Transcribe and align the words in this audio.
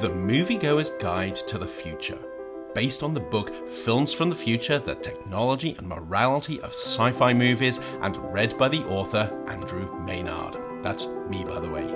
The 0.00 0.10
Moviegoer's 0.10 0.90
Guide 0.90 1.36
to 1.36 1.56
the 1.56 1.66
Future, 1.66 2.18
based 2.74 3.02
on 3.02 3.14
the 3.14 3.20
book 3.20 3.66
Films 3.66 4.12
from 4.12 4.28
the 4.28 4.36
Future 4.36 4.78
The 4.78 4.94
Technology 4.96 5.74
and 5.78 5.88
Morality 5.88 6.60
of 6.60 6.72
Sci 6.72 7.12
Fi 7.12 7.32
Movies, 7.32 7.80
and 8.02 8.14
read 8.30 8.58
by 8.58 8.68
the 8.68 8.84
author 8.88 9.32
Andrew 9.48 9.98
Maynard. 10.04 10.58
That's 10.82 11.06
me, 11.30 11.44
by 11.44 11.60
the 11.60 11.70
way. 11.70 11.86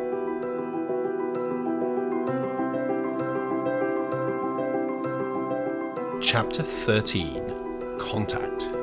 Chapter 6.23 6.63
13 6.63 7.99
Contact. 7.99 8.80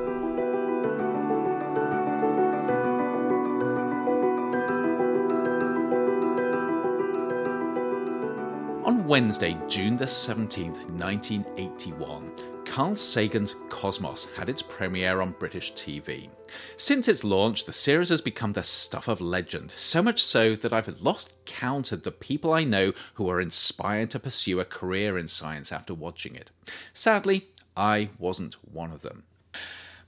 Wednesday, 9.08 9.56
June 9.68 9.96
the 9.96 10.04
17th, 10.04 10.90
1981, 10.90 12.30
Carl 12.66 12.94
Sagan's 12.94 13.54
Cosmos 13.70 14.30
had 14.36 14.50
its 14.50 14.60
premiere 14.60 15.22
on 15.22 15.34
British 15.38 15.72
TV. 15.72 16.28
Since 16.76 17.08
its 17.08 17.24
launch, 17.24 17.64
the 17.64 17.72
series 17.72 18.10
has 18.10 18.20
become 18.20 18.52
the 18.52 18.62
stuff 18.62 19.08
of 19.08 19.22
legend, 19.22 19.72
so 19.76 20.02
much 20.02 20.22
so 20.22 20.54
that 20.56 20.74
I've 20.74 21.00
lost 21.00 21.32
count 21.46 21.90
of 21.90 22.02
the 22.02 22.10
people 22.10 22.52
I 22.52 22.64
know 22.64 22.92
who 23.14 23.30
are 23.30 23.40
inspired 23.40 24.10
to 24.10 24.18
pursue 24.18 24.60
a 24.60 24.66
career 24.66 25.16
in 25.16 25.26
science 25.26 25.72
after 25.72 25.94
watching 25.94 26.34
it. 26.34 26.50
Sadly, 26.92 27.48
I 27.74 28.10
wasn't 28.18 28.56
one 28.62 28.92
of 28.92 29.00
them. 29.00 29.24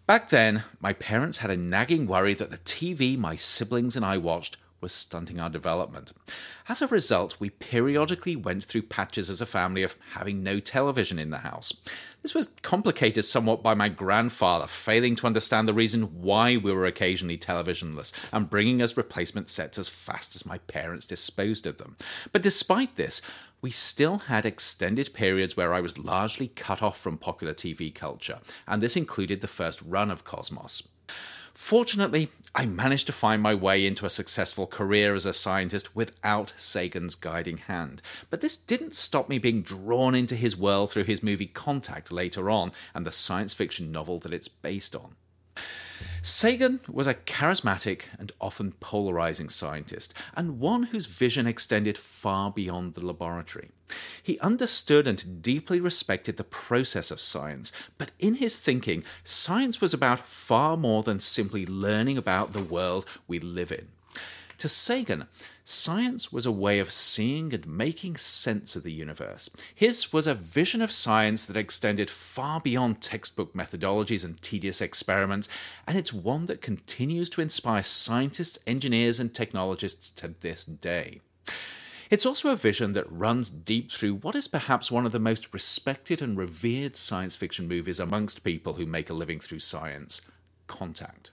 Back 0.06 0.28
then, 0.28 0.64
my 0.78 0.92
parents 0.92 1.38
had 1.38 1.50
a 1.50 1.56
nagging 1.56 2.06
worry 2.06 2.34
that 2.34 2.50
the 2.50 2.58
TV 2.58 3.16
my 3.16 3.34
siblings 3.34 3.96
and 3.96 4.04
I 4.04 4.18
watched 4.18 4.58
was 4.80 4.92
stunting 4.92 5.38
our 5.38 5.50
development. 5.50 6.12
As 6.68 6.80
a 6.80 6.86
result, 6.86 7.36
we 7.38 7.50
periodically 7.50 8.36
went 8.36 8.64
through 8.64 8.82
patches 8.82 9.28
as 9.28 9.40
a 9.40 9.46
family 9.46 9.82
of 9.82 9.96
having 10.12 10.42
no 10.42 10.60
television 10.60 11.18
in 11.18 11.30
the 11.30 11.38
house. 11.38 11.72
This 12.22 12.34
was 12.34 12.48
complicated 12.62 13.24
somewhat 13.24 13.62
by 13.62 13.74
my 13.74 13.88
grandfather 13.88 14.66
failing 14.66 15.16
to 15.16 15.26
understand 15.26 15.66
the 15.66 15.74
reason 15.74 16.22
why 16.22 16.56
we 16.56 16.72
were 16.72 16.86
occasionally 16.86 17.38
televisionless 17.38 18.12
and 18.32 18.50
bringing 18.50 18.82
us 18.82 18.96
replacement 18.96 19.48
sets 19.48 19.78
as 19.78 19.88
fast 19.88 20.36
as 20.36 20.46
my 20.46 20.58
parents 20.58 21.06
disposed 21.06 21.66
of 21.66 21.78
them. 21.78 21.96
But 22.32 22.42
despite 22.42 22.96
this, 22.96 23.22
we 23.62 23.70
still 23.70 24.18
had 24.18 24.46
extended 24.46 25.12
periods 25.12 25.56
where 25.56 25.74
I 25.74 25.80
was 25.80 25.98
largely 25.98 26.48
cut 26.48 26.82
off 26.82 26.98
from 26.98 27.18
popular 27.18 27.52
TV 27.52 27.94
culture, 27.94 28.38
and 28.66 28.82
this 28.82 28.96
included 28.96 29.40
the 29.40 29.48
first 29.48 29.82
run 29.82 30.10
of 30.10 30.24
Cosmos. 30.24 30.88
Fortunately, 31.54 32.30
I 32.54 32.66
managed 32.66 33.06
to 33.06 33.12
find 33.12 33.42
my 33.42 33.54
way 33.54 33.86
into 33.86 34.06
a 34.06 34.10
successful 34.10 34.66
career 34.66 35.14
as 35.14 35.26
a 35.26 35.32
scientist 35.32 35.94
without 35.94 36.52
Sagan's 36.56 37.14
guiding 37.14 37.58
hand. 37.58 38.02
But 38.28 38.40
this 38.40 38.56
didn't 38.56 38.96
stop 38.96 39.28
me 39.28 39.38
being 39.38 39.62
drawn 39.62 40.14
into 40.14 40.34
his 40.34 40.56
world 40.56 40.90
through 40.90 41.04
his 41.04 41.22
movie 41.22 41.46
Contact 41.46 42.10
later 42.10 42.50
on 42.50 42.72
and 42.94 43.06
the 43.06 43.12
science 43.12 43.54
fiction 43.54 43.92
novel 43.92 44.18
that 44.20 44.34
it's 44.34 44.48
based 44.48 44.96
on. 44.96 45.14
Sagan 46.22 46.80
was 46.86 47.06
a 47.06 47.14
charismatic 47.14 48.02
and 48.18 48.30
often 48.42 48.72
polarizing 48.72 49.48
scientist, 49.48 50.12
and 50.34 50.60
one 50.60 50.84
whose 50.84 51.06
vision 51.06 51.46
extended 51.46 51.96
far 51.96 52.50
beyond 52.50 52.92
the 52.92 53.04
laboratory. 53.04 53.70
He 54.22 54.38
understood 54.40 55.06
and 55.06 55.40
deeply 55.40 55.80
respected 55.80 56.36
the 56.36 56.44
process 56.44 57.10
of 57.10 57.22
science, 57.22 57.72
but 57.96 58.10
in 58.18 58.34
his 58.34 58.58
thinking, 58.58 59.02
science 59.24 59.80
was 59.80 59.94
about 59.94 60.26
far 60.26 60.76
more 60.76 61.02
than 61.02 61.20
simply 61.20 61.64
learning 61.64 62.18
about 62.18 62.52
the 62.52 62.62
world 62.62 63.06
we 63.26 63.38
live 63.38 63.72
in. 63.72 63.88
To 64.60 64.68
Sagan, 64.68 65.26
science 65.64 66.30
was 66.30 66.44
a 66.44 66.52
way 66.52 66.80
of 66.80 66.90
seeing 66.90 67.54
and 67.54 67.66
making 67.66 68.18
sense 68.18 68.76
of 68.76 68.82
the 68.82 68.92
universe. 68.92 69.48
His 69.74 70.12
was 70.12 70.26
a 70.26 70.34
vision 70.34 70.82
of 70.82 70.92
science 70.92 71.46
that 71.46 71.56
extended 71.56 72.10
far 72.10 72.60
beyond 72.60 73.00
textbook 73.00 73.54
methodologies 73.54 74.22
and 74.22 74.40
tedious 74.42 74.82
experiments, 74.82 75.48
and 75.86 75.96
it's 75.96 76.12
one 76.12 76.44
that 76.44 76.60
continues 76.60 77.30
to 77.30 77.40
inspire 77.40 77.82
scientists, 77.82 78.58
engineers, 78.66 79.18
and 79.18 79.32
technologists 79.32 80.10
to 80.10 80.34
this 80.40 80.66
day. 80.66 81.22
It's 82.10 82.26
also 82.26 82.50
a 82.50 82.56
vision 82.56 82.92
that 82.92 83.10
runs 83.10 83.48
deep 83.48 83.90
through 83.90 84.16
what 84.16 84.34
is 84.34 84.46
perhaps 84.46 84.90
one 84.90 85.06
of 85.06 85.12
the 85.12 85.18
most 85.18 85.54
respected 85.54 86.20
and 86.20 86.36
revered 86.36 86.96
science 86.96 87.34
fiction 87.34 87.66
movies 87.66 87.98
amongst 87.98 88.44
people 88.44 88.74
who 88.74 88.84
make 88.84 89.08
a 89.08 89.14
living 89.14 89.40
through 89.40 89.60
science 89.60 90.20
Contact. 90.66 91.30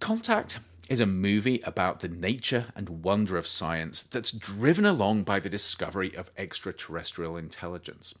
Contact 0.00 0.60
is 0.88 1.00
a 1.00 1.06
movie 1.06 1.60
about 1.64 2.00
the 2.00 2.08
nature 2.08 2.66
and 2.74 3.02
wonder 3.02 3.36
of 3.36 3.46
science 3.46 4.02
that's 4.02 4.30
driven 4.30 4.86
along 4.86 5.22
by 5.22 5.38
the 5.38 5.50
discovery 5.50 6.14
of 6.16 6.30
extraterrestrial 6.36 7.36
intelligence. 7.36 8.14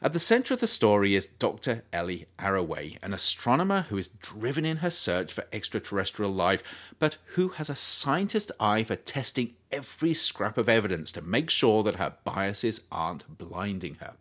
At 0.00 0.12
the 0.12 0.20
center 0.20 0.54
of 0.54 0.60
the 0.60 0.66
story 0.66 1.14
is 1.14 1.26
Dr. 1.26 1.82
Ellie 1.92 2.26
Arroway, 2.38 2.98
an 3.02 3.12
astronomer 3.12 3.82
who 3.82 3.98
is 3.98 4.06
driven 4.06 4.64
in 4.64 4.78
her 4.78 4.90
search 4.90 5.32
for 5.32 5.46
extraterrestrial 5.52 6.32
life, 6.32 6.62
but 6.98 7.16
who 7.34 7.48
has 7.48 7.68
a 7.68 7.76
scientist 7.76 8.52
eye 8.60 8.84
for 8.84 8.96
testing 8.96 9.54
every 9.72 10.14
scrap 10.14 10.56
of 10.56 10.68
evidence 10.68 11.10
to 11.12 11.22
make 11.22 11.50
sure 11.50 11.82
that 11.82 11.96
her 11.96 12.14
biases 12.24 12.82
aren't 12.92 13.38
blinding 13.38 13.96
her. 13.96 14.12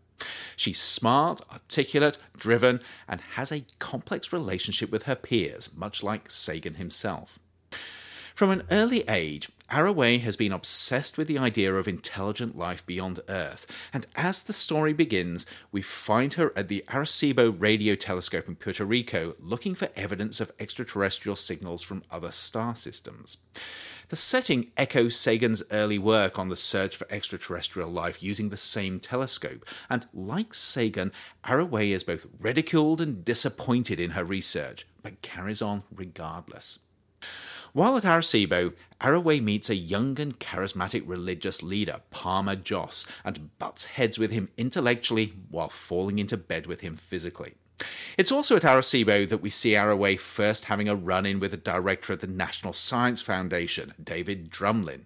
She's 0.56 0.80
smart, 0.80 1.42
articulate, 1.52 2.18
driven, 2.38 2.82
and 3.08 3.22
has 3.22 3.52
a 3.52 3.66
complex 3.80 4.32
relationship 4.32 4.92
with 4.92 5.04
her 5.04 5.16
peers, 5.16 5.70
much 5.76 6.04
like 6.04 6.30
Sagan 6.30 6.76
himself. 6.76 7.40
From 8.42 8.50
an 8.50 8.64
early 8.72 9.08
age, 9.08 9.50
Arroway 9.70 10.20
has 10.22 10.36
been 10.36 10.52
obsessed 10.52 11.16
with 11.16 11.28
the 11.28 11.38
idea 11.38 11.76
of 11.76 11.88
intelligent 11.88 12.58
life 12.58 12.84
beyond 12.88 13.20
Earth, 13.30 13.68
and 13.94 14.08
as 14.16 14.42
the 14.42 14.52
story 14.52 14.94
begins, 14.94 15.46
we 15.72 15.84
find 15.84 16.34
her 16.34 16.52
at 16.56 16.68
the 16.68 16.84
Arecibo 16.88 17.52
radio 17.52 17.94
telescope 17.94 18.48
in 18.48 18.56
Puerto 18.56 18.84
Rico 18.84 19.36
looking 19.40 19.76
for 19.76 19.90
evidence 19.96 20.42
of 20.42 20.52
extraterrestrial 20.60 21.36
signals 21.36 21.84
from 21.84 22.02
other 22.10 22.32
star 22.32 22.76
systems. 22.76 23.38
The 24.10 24.16
setting 24.16 24.72
echoes 24.76 25.16
Sagan's 25.16 25.62
early 25.70 26.00
work 26.00 26.40
on 26.40 26.50
the 26.50 26.56
search 26.56 26.96
for 26.96 27.06
extraterrestrial 27.12 27.92
life 27.92 28.24
using 28.24 28.50
the 28.50 28.58
same 28.58 29.00
telescope, 29.00 29.68
and 29.88 30.08
like 30.16 30.56
Sagan, 30.56 31.12
Arroway 31.46 31.92
is 31.92 32.04
both 32.04 32.26
ridiculed 32.40 33.02
and 33.02 33.24
disappointed 33.24 34.00
in 34.00 34.12
her 34.18 34.24
research, 34.24 34.88
but 35.04 35.22
carries 35.22 35.62
on 35.62 35.84
regardless. 35.94 36.80
While 37.74 37.96
at 37.96 38.04
Arecibo, 38.04 38.74
Arroway 39.00 39.42
meets 39.42 39.70
a 39.70 39.76
young 39.76 40.20
and 40.20 40.38
charismatic 40.38 41.04
religious 41.06 41.64
leader, 41.64 42.02
Palmer 42.12 42.58
Joss, 42.58 43.06
and 43.24 43.58
butts 43.60 43.86
heads 43.86 44.20
with 44.20 44.32
him 44.32 44.50
intellectually 44.58 45.34
while 45.50 45.70
falling 45.70 46.20
into 46.20 46.36
bed 46.36 46.66
with 46.66 46.82
him 46.82 46.98
physically. 46.98 47.54
It's 48.18 48.32
also 48.32 48.58
at 48.58 48.64
Arecibo 48.64 49.28
that 49.30 49.42
we 49.42 49.50
see 49.50 49.72
Arroway 49.72 50.20
first 50.20 50.66
having 50.66 50.90
a 50.90 50.96
run 50.96 51.26
in 51.26 51.40
with 51.40 51.52
the 51.52 51.58
director 51.58 52.12
of 52.12 52.20
the 52.20 52.28
National 52.28 52.74
Science 52.74 53.22
Foundation, 53.22 53.94
David 54.04 54.50
Drumlin. 54.52 55.06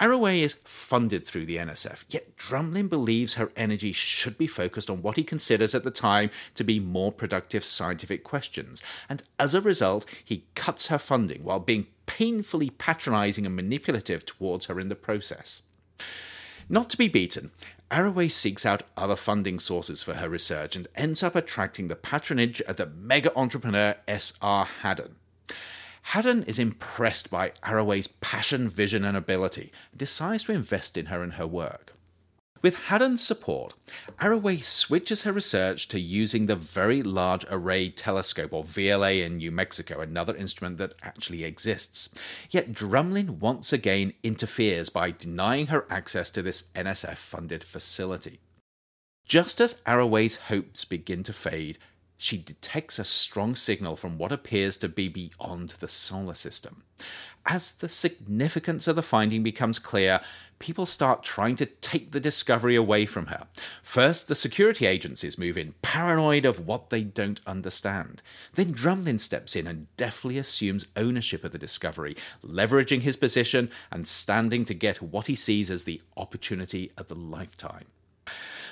Arroway 0.00 0.40
is 0.40 0.54
funded 0.64 1.24
through 1.24 1.46
the 1.46 1.56
NSF, 1.56 2.04
yet 2.08 2.36
Drumlin 2.36 2.88
believes 2.88 3.34
her 3.34 3.52
energy 3.54 3.92
should 3.92 4.36
be 4.36 4.48
focused 4.48 4.90
on 4.90 5.02
what 5.02 5.16
he 5.16 5.22
considers 5.22 5.74
at 5.74 5.84
the 5.84 5.90
time 5.90 6.30
to 6.56 6.64
be 6.64 6.80
more 6.80 7.12
productive 7.12 7.64
scientific 7.64 8.24
questions, 8.24 8.82
and 9.08 9.22
as 9.38 9.54
a 9.54 9.60
result, 9.60 10.04
he 10.24 10.46
cuts 10.56 10.88
her 10.88 10.98
funding 10.98 11.44
while 11.44 11.60
being 11.60 11.86
painfully 12.06 12.70
patronizing 12.70 13.46
and 13.46 13.54
manipulative 13.54 14.26
towards 14.26 14.66
her 14.66 14.80
in 14.80 14.88
the 14.88 14.96
process. 14.96 15.62
Not 16.68 16.90
to 16.90 16.98
be 16.98 17.08
beaten, 17.08 17.52
Arroway 17.90 18.28
seeks 18.28 18.66
out 18.66 18.82
other 18.96 19.16
funding 19.16 19.60
sources 19.60 20.02
for 20.02 20.14
her 20.14 20.28
research 20.28 20.74
and 20.74 20.88
ends 20.96 21.22
up 21.22 21.36
attracting 21.36 21.86
the 21.86 21.94
patronage 21.94 22.60
of 22.62 22.76
the 22.76 22.86
mega 22.86 23.36
entrepreneur 23.36 23.94
S.R. 24.08 24.64
Hadden. 24.64 25.16
Hadden 26.08 26.44
is 26.44 26.58
impressed 26.58 27.30
by 27.30 27.52
Arroway's 27.62 28.06
passion, 28.06 28.68
vision, 28.68 29.04
and 29.04 29.16
ability 29.16 29.72
and 29.90 29.98
decides 29.98 30.44
to 30.44 30.52
invest 30.52 30.96
in 30.96 31.06
her 31.06 31.22
and 31.22 31.34
her 31.34 31.46
work. 31.46 31.92
With 32.62 32.76
Hadden's 32.76 33.22
support, 33.22 33.74
Arroway 34.20 34.62
switches 34.62 35.22
her 35.22 35.32
research 35.32 35.88
to 35.88 35.98
using 35.98 36.46
the 36.46 36.56
Very 36.56 37.02
Large 37.02 37.44
Array 37.50 37.90
Telescope, 37.90 38.52
or 38.52 38.64
VLA, 38.64 39.24
in 39.24 39.38
New 39.38 39.50
Mexico, 39.50 40.00
another 40.00 40.36
instrument 40.36 40.78
that 40.78 40.94
actually 41.02 41.42
exists. 41.42 42.14
Yet 42.48 42.72
Drumlin 42.72 43.40
once 43.40 43.72
again 43.72 44.12
interferes 44.22 44.88
by 44.88 45.10
denying 45.10 45.66
her 45.66 45.84
access 45.90 46.30
to 46.30 46.42
this 46.42 46.70
NSF 46.74 47.16
funded 47.16 47.64
facility. 47.64 48.40
Just 49.26 49.60
as 49.60 49.82
Arroway's 49.86 50.36
hopes 50.36 50.84
begin 50.84 51.22
to 51.24 51.32
fade, 51.32 51.78
she 52.24 52.38
detects 52.38 52.98
a 52.98 53.04
strong 53.04 53.54
signal 53.54 53.96
from 53.96 54.16
what 54.16 54.32
appears 54.32 54.78
to 54.78 54.88
be 54.88 55.08
beyond 55.08 55.68
the 55.80 55.88
solar 55.90 56.34
system. 56.34 56.82
As 57.44 57.72
the 57.72 57.88
significance 57.90 58.88
of 58.88 58.96
the 58.96 59.02
finding 59.02 59.42
becomes 59.42 59.78
clear, 59.78 60.22
people 60.58 60.86
start 60.86 61.22
trying 61.22 61.54
to 61.56 61.66
take 61.66 62.12
the 62.12 62.20
discovery 62.20 62.76
away 62.76 63.04
from 63.04 63.26
her. 63.26 63.46
First, 63.82 64.26
the 64.26 64.34
security 64.34 64.86
agencies 64.86 65.36
move 65.36 65.58
in, 65.58 65.74
paranoid 65.82 66.46
of 66.46 66.66
what 66.66 66.88
they 66.88 67.02
don't 67.02 67.42
understand. 67.46 68.22
Then 68.54 68.72
Drumlin 68.72 69.20
steps 69.20 69.54
in 69.54 69.66
and 69.66 69.94
deftly 69.98 70.38
assumes 70.38 70.86
ownership 70.96 71.44
of 71.44 71.52
the 71.52 71.58
discovery, 71.58 72.16
leveraging 72.42 73.02
his 73.02 73.18
position 73.18 73.70
and 73.92 74.08
standing 74.08 74.64
to 74.64 74.72
get 74.72 75.02
what 75.02 75.26
he 75.26 75.34
sees 75.34 75.70
as 75.70 75.84
the 75.84 76.00
opportunity 76.16 76.90
of 76.96 77.08
the 77.08 77.14
lifetime. 77.14 77.84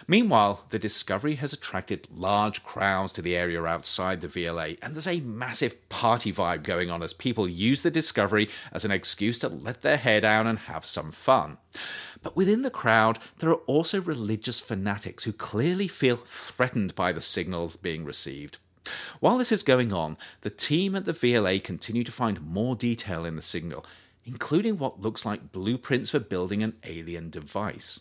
Meanwhile, 0.06 0.64
the 0.70 0.78
Discovery 0.78 1.36
has 1.36 1.52
attracted 1.52 2.08
large 2.12 2.64
crowds 2.64 3.12
to 3.12 3.22
the 3.22 3.36
area 3.36 3.62
outside 3.64 4.20
the 4.20 4.28
VLA, 4.28 4.78
and 4.82 4.94
there's 4.94 5.06
a 5.06 5.20
massive 5.20 5.88
party 5.88 6.32
vibe 6.32 6.64
going 6.64 6.90
on 6.90 7.02
as 7.02 7.12
people 7.12 7.48
use 7.48 7.82
the 7.82 7.90
Discovery 7.90 8.48
as 8.72 8.84
an 8.84 8.90
excuse 8.90 9.38
to 9.40 9.48
let 9.48 9.82
their 9.82 9.96
hair 9.96 10.20
down 10.20 10.46
and 10.46 10.60
have 10.60 10.84
some 10.84 11.12
fun. 11.12 11.58
But 12.22 12.36
within 12.36 12.62
the 12.62 12.70
crowd, 12.70 13.18
there 13.38 13.50
are 13.50 13.64
also 13.66 14.00
religious 14.00 14.60
fanatics 14.60 15.24
who 15.24 15.32
clearly 15.32 15.88
feel 15.88 16.16
threatened 16.16 16.94
by 16.94 17.12
the 17.12 17.20
signals 17.20 17.76
being 17.76 18.04
received. 18.04 18.58
While 19.20 19.38
this 19.38 19.52
is 19.52 19.62
going 19.62 19.92
on, 19.92 20.16
the 20.40 20.50
team 20.50 20.96
at 20.96 21.04
the 21.04 21.12
VLA 21.12 21.62
continue 21.62 22.04
to 22.04 22.12
find 22.12 22.40
more 22.44 22.74
detail 22.74 23.24
in 23.24 23.36
the 23.36 23.42
signal, 23.42 23.86
including 24.24 24.78
what 24.78 25.00
looks 25.00 25.24
like 25.24 25.52
blueprints 25.52 26.10
for 26.10 26.18
building 26.18 26.62
an 26.62 26.74
alien 26.84 27.30
device. 27.30 28.00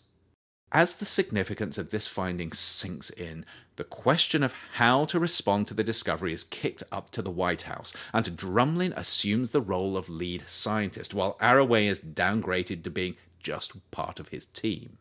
As 0.74 0.94
the 0.94 1.04
significance 1.04 1.76
of 1.76 1.90
this 1.90 2.06
finding 2.06 2.50
sinks 2.52 3.10
in, 3.10 3.44
the 3.76 3.84
question 3.84 4.42
of 4.42 4.54
how 4.74 5.04
to 5.04 5.20
respond 5.20 5.66
to 5.66 5.74
the 5.74 5.84
discovery 5.84 6.32
is 6.32 6.44
kicked 6.44 6.82
up 6.90 7.10
to 7.10 7.20
the 7.20 7.30
White 7.30 7.62
House, 7.62 7.92
and 8.14 8.24
Drumlin 8.34 8.94
assumes 8.96 9.50
the 9.50 9.60
role 9.60 9.98
of 9.98 10.08
lead 10.08 10.44
scientist, 10.46 11.12
while 11.12 11.36
Arroway 11.42 11.88
is 11.88 12.00
downgraded 12.00 12.84
to 12.84 12.90
being 12.90 13.16
just 13.38 13.72
part 13.90 14.18
of 14.18 14.28
his 14.28 14.46
team. 14.46 14.96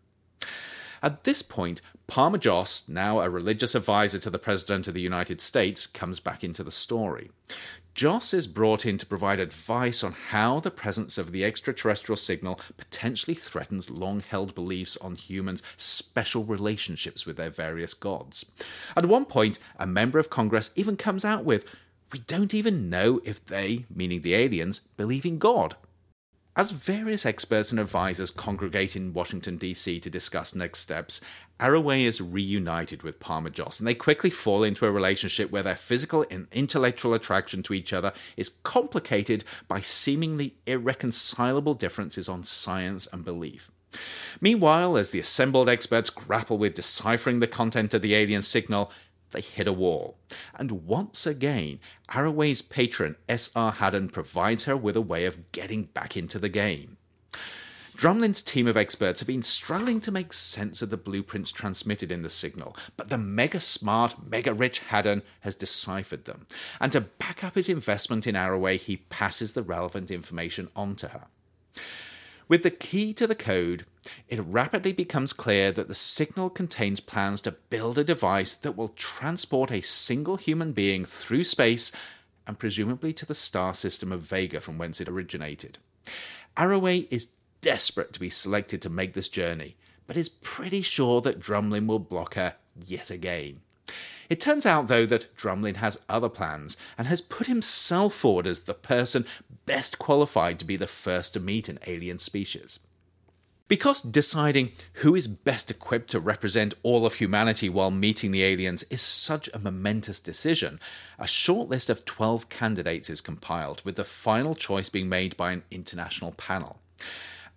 At 1.02 1.24
this 1.24 1.42
point, 1.42 1.82
Palmer 2.06 2.38
Joss, 2.38 2.90
now 2.90 3.22
a 3.22 3.30
religious 3.30 3.74
advisor 3.74 4.20
to 4.20 4.30
the 4.30 4.38
President 4.38 4.90
of 4.90 4.94
the 4.94 5.02
United 5.02 5.40
States, 5.40 5.88
comes 5.88 6.20
back 6.20 6.44
into 6.44 6.66
the 6.66 6.72
story. 6.72 7.32
Joss 7.94 8.34
is 8.34 8.48
brought 8.48 8.86
in 8.86 8.98
to 8.98 9.06
provide 9.06 9.40
advice 9.40 10.04
on 10.04 10.14
how 10.14 10.60
the 10.62 10.72
presence 10.72 11.18
of 11.18 11.32
the 11.32 11.44
extraterrestrial 11.44 12.18
signal 12.18 12.60
potentially 12.78 13.36
threatens 13.36 13.90
long 13.90 14.22
held 14.22 14.56
beliefs 14.56 14.96
on 14.98 15.16
humans' 15.16 15.62
special 15.76 16.46
relationships 16.46 17.26
with 17.26 17.36
their 17.36 17.50
various 17.50 17.94
gods. 17.94 18.50
At 18.96 19.08
one 19.08 19.26
point, 19.26 19.60
a 19.78 19.86
member 19.86 20.20
of 20.20 20.30
Congress 20.30 20.72
even 20.76 20.96
comes 20.96 21.26
out 21.26 21.44
with, 21.44 21.66
We 22.14 22.20
don't 22.20 22.54
even 22.54 22.90
know 22.90 23.20
if 23.26 23.46
they, 23.46 23.86
meaning 23.94 24.22
the 24.22 24.36
aliens, 24.36 24.82
believe 24.96 25.26
in 25.26 25.38
God. 25.38 25.76
As 26.53 26.71
various 26.71 27.25
experts 27.25 27.71
and 27.71 27.80
advisors 27.80 28.30
congregate 28.30 28.98
in 28.98 29.13
Washington, 29.13 29.56
D.C. 29.56 30.01
to 30.01 30.09
discuss 30.09 30.53
next 30.53 30.80
steps, 30.80 31.21
Arroway 31.62 32.03
is 32.03 32.19
reunited 32.19 33.03
with 33.03 33.21
Palmer 33.21 33.50
Joss, 33.50 33.80
and 33.80 33.88
they 33.88 33.95
quickly 33.95 34.30
fall 34.30 34.62
into 34.62 34.86
a 34.86 34.92
relationship 34.92 35.50
where 35.50 35.63
their 35.63 35.77
physical 35.77 36.25
and 36.30 36.48
intellectual 36.51 37.13
attraction 37.13 37.63
to 37.63 37.74
each 37.74 37.94
other 37.94 38.12
is 38.36 38.50
complicated 38.63 39.45
by 39.69 39.80
seemingly 39.80 40.56
irreconcilable 40.65 41.74
differences 41.74 42.27
on 42.27 42.44
science 42.44 43.07
and 43.13 43.24
belief. 43.24 43.71
Meanwhile, 44.42 44.98
as 44.98 45.12
the 45.12 45.19
assembled 45.19 45.69
experts 45.69 46.09
grapple 46.09 46.57
with 46.57 46.74
deciphering 46.74 47.39
the 47.39 47.48
content 47.48 47.94
of 47.94 48.01
the 48.01 48.13
alien 48.13 48.42
signal, 48.42 48.92
they 49.31 49.42
hit 49.42 49.68
a 49.68 49.74
wall. 49.74 50.18
And 50.56 50.86
once 50.86 51.25
again, 51.25 51.80
Arroway's 52.10 52.62
patron 52.62 53.16
S.R. 53.28 53.74
Hadden 53.74 54.10
provides 54.10 54.66
her 54.66 54.78
with 54.78 54.95
a 54.95 55.01
way 55.01 55.25
of 55.25 55.51
getting 55.51 55.83
back 55.83 56.16
into 56.16 56.39
the 56.39 56.50
game. 56.50 56.98
Drumlin's 58.01 58.42
team 58.42 58.66
of 58.66 58.75
experts 58.75 59.19
have 59.19 59.28
been 59.28 59.44
struggling 59.44 60.00
to 60.01 60.12
make 60.12 60.33
sense 60.33 60.81
of 60.81 60.89
the 60.89 60.98
blueprints 60.98 61.51
transmitted 61.51 62.12
in 62.12 62.24
the 62.24 62.31
signal, 62.31 62.75
but 62.98 63.10
the 63.10 63.18
mega 63.18 63.60
smart, 63.60 64.16
mega 64.28 64.56
rich 64.56 64.80
Hadden 64.80 65.22
has 65.42 65.54
deciphered 65.54 66.25
them. 66.25 66.48
And 66.80 66.92
to 66.94 67.01
back 67.01 67.44
up 67.44 67.54
his 67.54 67.69
investment 67.69 68.25
in 68.25 68.34
Arroway, 68.34 68.77
he 68.77 68.98
passes 68.98 69.54
the 69.54 69.62
relevant 69.62 70.10
information 70.10 70.69
on 70.75 70.95
to 70.95 71.10
her. 71.10 71.27
With 72.51 72.63
the 72.63 72.69
key 72.69 73.13
to 73.13 73.27
the 73.27 73.33
code, 73.33 73.86
it 74.27 74.42
rapidly 74.42 74.92
becomes 74.92 75.31
clear 75.31 75.71
that 75.71 75.88
the 75.88 75.95
signal 75.95 76.50
contains 76.50 77.00
plans 77.00 77.39
to 77.44 77.53
build 77.53 77.98
a 77.98 78.03
device 78.03 78.56
that 78.56 78.75
will 78.75 78.89
transport 78.89 79.71
a 79.71 79.80
single 79.80 80.36
human 80.36 80.74
being 80.74 81.06
through 81.06 81.45
space 81.45 81.94
and 82.45 82.59
presumably 82.59 83.13
to 83.13 83.25
the 83.25 83.33
star 83.33 83.74
system 83.74 84.12
of 84.12 84.24
Vega 84.24 84.59
from 84.59 84.77
whence 84.77 85.00
it 85.00 85.07
originated. 85.07 85.77
Arroway 86.57 87.07
is 87.09 87.30
desperate 87.62 88.12
to 88.12 88.19
be 88.19 88.30
selected 88.30 88.81
to 88.81 88.89
make 88.89 89.13
this 89.13 89.30
journey, 89.30 89.77
but 90.06 90.18
is 90.18 90.27
pretty 90.27 90.81
sure 90.81 91.21
that 91.21 91.39
Drumlin 91.39 91.88
will 91.88 92.00
block 92.00 92.33
her 92.33 92.56
yet 92.86 93.09
again. 93.09 93.62
It 94.31 94.39
turns 94.39 94.66
out, 94.66 94.88
though, 94.88 95.06
that 95.07 95.36
Drumlin 95.36 95.75
has 95.75 96.00
other 96.07 96.30
plans 96.30 96.78
and 96.98 97.06
has 97.06 97.19
put 97.19 97.48
himself 97.48 98.16
forward 98.16 98.48
as 98.48 98.62
the 98.62 98.74
person 98.74 99.25
best 99.66 100.00
qualified 100.00 100.57
to 100.60 100.66
be 100.66 100.78
the 100.78 100.88
first 100.88 101.33
to 101.33 101.42
meet 101.42 101.68
an 101.68 101.80
alien 101.86 102.18
species. 102.18 102.80
Because 103.68 104.01
deciding 104.01 104.72
who 104.94 105.16
is 105.16 105.28
best 105.28 105.69
equipped 105.69 106.10
to 106.12 106.22
represent 106.22 106.75
all 106.81 107.06
of 107.06 107.16
humanity 107.16 107.68
while 107.68 107.92
meeting 107.92 108.31
the 108.31 108.45
aliens 108.45 108.83
is 108.83 109.01
such 109.01 109.50
a 109.54 109.60
momentous 109.60 110.22
decision, 110.22 110.80
a 111.19 111.27
short 111.27 111.68
list 111.68 111.89
of 111.89 112.06
12 112.06 112.48
candidates 112.48 113.10
is 113.10 113.19
compiled, 113.19 113.81
with 113.84 113.95
the 113.95 114.06
final 114.06 114.56
choice 114.56 114.88
being 114.88 115.10
made 115.10 115.36
by 115.36 115.51
an 115.51 115.63
international 115.72 116.31
panel. 116.31 116.80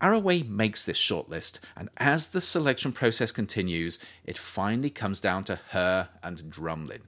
Arroway 0.05 0.47
makes 0.47 0.85
this 0.85 0.99
shortlist, 0.99 1.61
and 1.75 1.89
as 1.97 2.27
the 2.27 2.43
selection 2.43 2.93
process 2.93 3.33
continues, 3.33 3.99
it 4.27 4.37
finally 4.37 4.91
comes 4.91 5.19
down 5.19 5.45
to 5.45 5.57
her 5.71 6.11
and 6.23 6.51
Drumlin. 6.51 7.01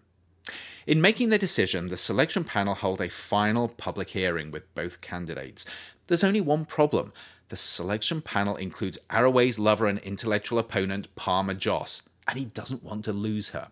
In 0.87 1.03
making 1.03 1.29
the 1.29 1.37
decision, 1.37 1.89
the 1.89 1.99
selection 1.99 2.43
panel 2.43 2.75
hold 2.75 3.03
a 3.03 3.11
final 3.11 3.69
public 3.69 4.09
hearing 4.09 4.51
with 4.51 4.75
both 4.75 5.03
candidates. 5.03 5.67
There's 6.07 6.25
only 6.25 6.41
one 6.41 6.65
problem. 6.65 7.13
The 7.51 7.59
selection 7.59 8.23
panel 8.23 8.57
includes 8.57 8.97
Arroway's 9.11 9.59
lover 9.59 9.85
and 9.85 9.99
intellectual 9.99 10.59
opponent, 10.59 11.15
Palmer 11.17 11.53
Joss, 11.53 12.09
and 12.27 12.39
he 12.39 12.47
doesn't 12.47 12.83
want 12.83 13.05
to 13.05 13.13
lose 13.13 13.51
her. 13.51 13.69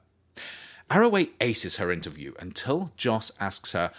Arroway 0.91 1.31
aces 1.41 1.77
her 1.77 1.91
interview 1.91 2.35
until 2.39 2.93
Joss 2.99 3.33
asks 3.41 3.73
her, 3.73 3.91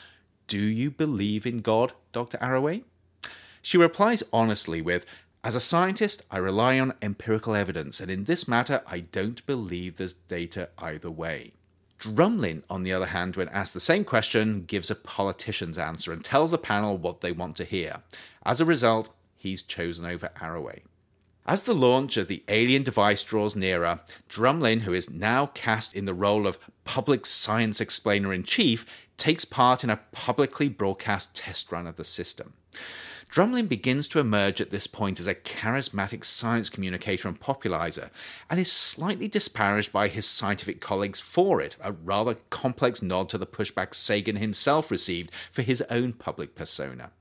Do 0.46 0.60
you 0.60 0.92
believe 0.92 1.48
in 1.48 1.62
God, 1.62 1.94
Dr. 2.12 2.38
Arroway? 2.38 2.84
She 3.66 3.80
replies 3.80 4.22
honestly 4.32 4.80
with, 4.80 5.08
As 5.44 5.56
a 5.56 5.60
scientist, 5.60 6.22
I 6.30 6.38
rely 6.38 6.80
on 6.80 6.94
empirical 7.02 7.56
evidence, 7.56 8.00
and 8.00 8.12
in 8.12 8.26
this 8.26 8.48
matter, 8.48 8.84
I 8.86 9.00
don't 9.00 9.44
believe 9.48 9.98
there's 9.98 10.14
data 10.14 10.70
either 10.78 11.10
way. 11.10 11.54
Drumlin, 11.98 12.62
on 12.70 12.84
the 12.84 12.94
other 12.94 13.08
hand, 13.08 13.36
when 13.36 13.50
asked 13.50 13.74
the 13.74 13.80
same 13.80 14.04
question, 14.04 14.66
gives 14.66 14.92
a 14.92 14.96
politician's 14.96 15.80
answer 15.80 16.14
and 16.14 16.24
tells 16.24 16.52
the 16.52 16.60
panel 16.60 16.96
what 16.96 17.22
they 17.22 17.32
want 17.32 17.56
to 17.56 17.66
hear. 17.66 18.04
As 18.46 18.62
a 18.62 18.66
result, 18.66 19.10
he's 19.36 19.64
chosen 19.64 20.06
over 20.06 20.30
Arroway. 20.40 20.82
As 21.48 21.64
the 21.64 21.74
launch 21.74 22.18
of 22.18 22.28
the 22.28 22.44
alien 22.48 22.84
device 22.84 23.24
draws 23.24 23.56
nearer, 23.56 24.00
Drumlin, 24.30 24.82
who 24.82 24.94
is 24.94 25.10
now 25.10 25.48
cast 25.48 25.96
in 25.96 26.06
the 26.06 26.14
role 26.14 26.46
of 26.46 26.60
public 26.84 27.26
science 27.26 27.82
explainer 27.82 28.32
in 28.32 28.44
chief, 28.44 28.86
takes 29.18 29.44
part 29.44 29.84
in 29.84 29.90
a 29.90 30.02
publicly 30.12 30.70
broadcast 30.70 31.36
test 31.36 31.72
run 31.72 31.88
of 31.88 31.96
the 31.96 32.04
system. 32.04 32.54
Drumlin 33.32 33.68
begins 33.68 34.08
to 34.10 34.20
emerge 34.20 34.62
at 34.62 34.70
this 34.70 34.88
point 34.88 35.20
as 35.20 35.28
a 35.28 35.36
charismatic 35.36 36.24
science 36.24 36.70
communicator 36.70 37.28
and 37.28 37.40
popularizer, 37.40 38.10
and 38.50 38.60
is 38.60 38.72
slightly 38.72 39.28
disparaged 39.28 39.92
by 39.92 40.08
his 40.08 40.26
scientific 40.26 40.80
colleagues 40.80 41.20
for 41.20 41.62
it, 41.62 41.76
a 41.82 41.92
rather 41.92 42.38
complex 42.50 43.02
nod 43.02 43.28
to 43.30 43.38
the 43.38 43.46
pushback 43.46 43.94
Sagan 43.94 44.38
himself 44.38 44.90
received 44.90 45.32
for 45.52 45.64
his 45.64 45.82
own 45.90 46.14
public 46.14 46.56
persona. 46.56 47.12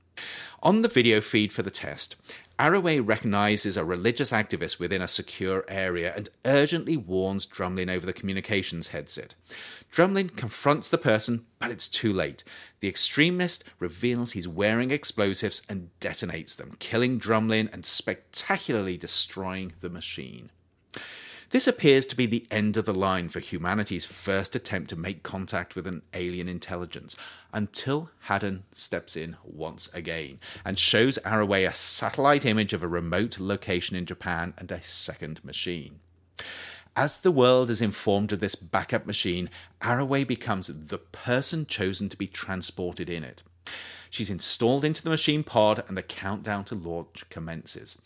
On 0.63 0.81
the 0.81 0.87
video 0.87 1.21
feed 1.21 1.51
for 1.51 1.61
the 1.61 1.69
test, 1.69 2.15
Arroway 2.57 3.05
recognizes 3.05 3.75
a 3.75 3.83
religious 3.83 4.31
activist 4.31 4.79
within 4.79 5.01
a 5.01 5.09
secure 5.09 5.65
area 5.67 6.13
and 6.15 6.29
urgently 6.45 6.95
warns 6.95 7.45
Drumlin 7.45 7.89
over 7.89 8.05
the 8.05 8.13
communications 8.13 8.89
headset. 8.89 9.35
Drumlin 9.91 10.35
confronts 10.35 10.87
the 10.87 10.97
person, 10.97 11.47
but 11.59 11.69
it's 11.69 11.89
too 11.89 12.13
late. 12.13 12.45
The 12.79 12.87
extremist 12.87 13.65
reveals 13.79 14.31
he's 14.31 14.47
wearing 14.47 14.91
explosives 14.91 15.63
and 15.67 15.89
detonates 15.99 16.55
them, 16.55 16.77
killing 16.79 17.19
Drumlin 17.19 17.73
and 17.73 17.85
spectacularly 17.85 18.95
destroying 18.95 19.73
the 19.81 19.89
machine. 19.89 20.49
This 21.51 21.67
appears 21.67 22.05
to 22.07 22.15
be 22.15 22.25
the 22.25 22.47
end 22.49 22.75
of 22.75 22.85
the 22.85 22.93
line 22.93 23.29
for 23.29 23.39
humanity's 23.39 24.05
first 24.05 24.55
attempt 24.55 24.89
to 24.89 24.95
make 24.95 25.23
contact 25.23 25.75
with 25.75 25.85
an 25.85 26.01
alien 26.13 26.49
intelligence, 26.49 27.15
until 27.53 28.09
Hadden 28.21 28.63
steps 28.73 29.15
in 29.15 29.37
once 29.43 29.93
again 29.93 30.39
and 30.65 30.79
shows 30.79 31.19
Arroway 31.23 31.65
a 31.65 31.75
satellite 31.75 32.45
image 32.45 32.73
of 32.73 32.83
a 32.83 32.87
remote 32.87 33.39
location 33.39 33.95
in 33.95 34.05
Japan 34.05 34.53
and 34.57 34.71
a 34.71 34.81
second 34.81 35.43
machine. 35.45 35.99
As 36.95 37.21
the 37.21 37.31
world 37.31 37.69
is 37.69 37.81
informed 37.81 38.31
of 38.31 38.39
this 38.39 38.55
backup 38.55 39.05
machine, 39.05 39.49
Arroway 39.81 40.25
becomes 40.25 40.67
the 40.67 40.97
person 40.97 41.65
chosen 41.65 42.09
to 42.09 42.17
be 42.17 42.27
transported 42.27 43.09
in 43.09 43.23
it. 43.23 43.43
She's 44.09 44.29
installed 44.29 44.85
into 44.85 45.03
the 45.03 45.09
machine 45.09 45.43
pod 45.43 45.83
and 45.87 45.97
the 45.97 46.03
countdown 46.03 46.63
to 46.65 46.75
launch 46.75 47.25
commences. 47.29 48.01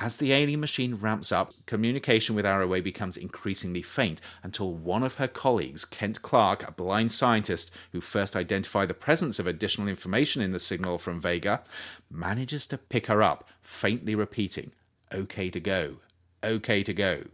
As 0.00 0.16
the 0.16 0.32
alien 0.32 0.60
machine 0.60 0.94
ramps 0.94 1.30
up, 1.30 1.52
communication 1.66 2.34
with 2.34 2.46
Arroway 2.46 2.82
becomes 2.82 3.18
increasingly 3.18 3.82
faint 3.82 4.22
until 4.42 4.72
one 4.72 5.02
of 5.02 5.16
her 5.16 5.28
colleagues, 5.28 5.84
Kent 5.84 6.22
Clark, 6.22 6.66
a 6.66 6.72
blind 6.72 7.12
scientist 7.12 7.70
who 7.92 8.00
first 8.00 8.34
identified 8.34 8.88
the 8.88 8.94
presence 8.94 9.38
of 9.38 9.46
additional 9.46 9.88
information 9.88 10.40
in 10.40 10.52
the 10.52 10.58
signal 10.58 10.96
from 10.96 11.20
Vega, 11.20 11.62
manages 12.10 12.66
to 12.68 12.78
pick 12.78 13.08
her 13.08 13.22
up, 13.22 13.46
faintly 13.60 14.14
repeating, 14.14 14.72
OK 15.12 15.50
to 15.50 15.60
go, 15.60 15.96
OK 16.42 16.82
to 16.82 16.94
go. 16.94 17.24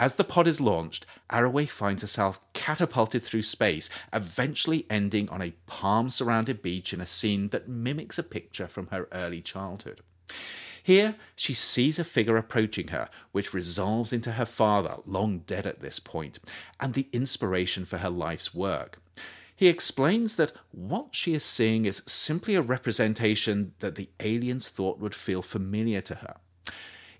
As 0.00 0.16
the 0.16 0.24
pod 0.24 0.48
is 0.48 0.60
launched, 0.60 1.06
Arroway 1.30 1.68
finds 1.68 2.02
herself 2.02 2.40
catapulted 2.52 3.22
through 3.22 3.42
space, 3.42 3.88
eventually 4.12 4.86
ending 4.90 5.28
on 5.28 5.40
a 5.40 5.54
palm 5.68 6.10
surrounded 6.10 6.62
beach 6.62 6.92
in 6.92 7.00
a 7.00 7.06
scene 7.06 7.50
that 7.50 7.68
mimics 7.68 8.18
a 8.18 8.24
picture 8.24 8.66
from 8.66 8.88
her 8.88 9.06
early 9.12 9.40
childhood. 9.40 10.00
Here, 10.84 11.16
she 11.34 11.54
sees 11.54 11.98
a 11.98 12.04
figure 12.04 12.36
approaching 12.36 12.88
her, 12.88 13.08
which 13.32 13.54
resolves 13.54 14.12
into 14.12 14.32
her 14.32 14.44
father, 14.44 14.96
long 15.06 15.38
dead 15.38 15.66
at 15.66 15.80
this 15.80 15.98
point, 15.98 16.38
and 16.78 16.92
the 16.92 17.08
inspiration 17.10 17.86
for 17.86 17.96
her 17.98 18.10
life's 18.10 18.54
work. 18.54 18.98
He 19.56 19.68
explains 19.68 20.34
that 20.36 20.52
what 20.72 21.06
she 21.12 21.32
is 21.32 21.42
seeing 21.42 21.86
is 21.86 22.02
simply 22.04 22.54
a 22.54 22.60
representation 22.60 23.72
that 23.78 23.94
the 23.94 24.10
aliens 24.20 24.68
thought 24.68 24.98
would 24.98 25.14
feel 25.14 25.40
familiar 25.40 26.02
to 26.02 26.16
her. 26.16 26.36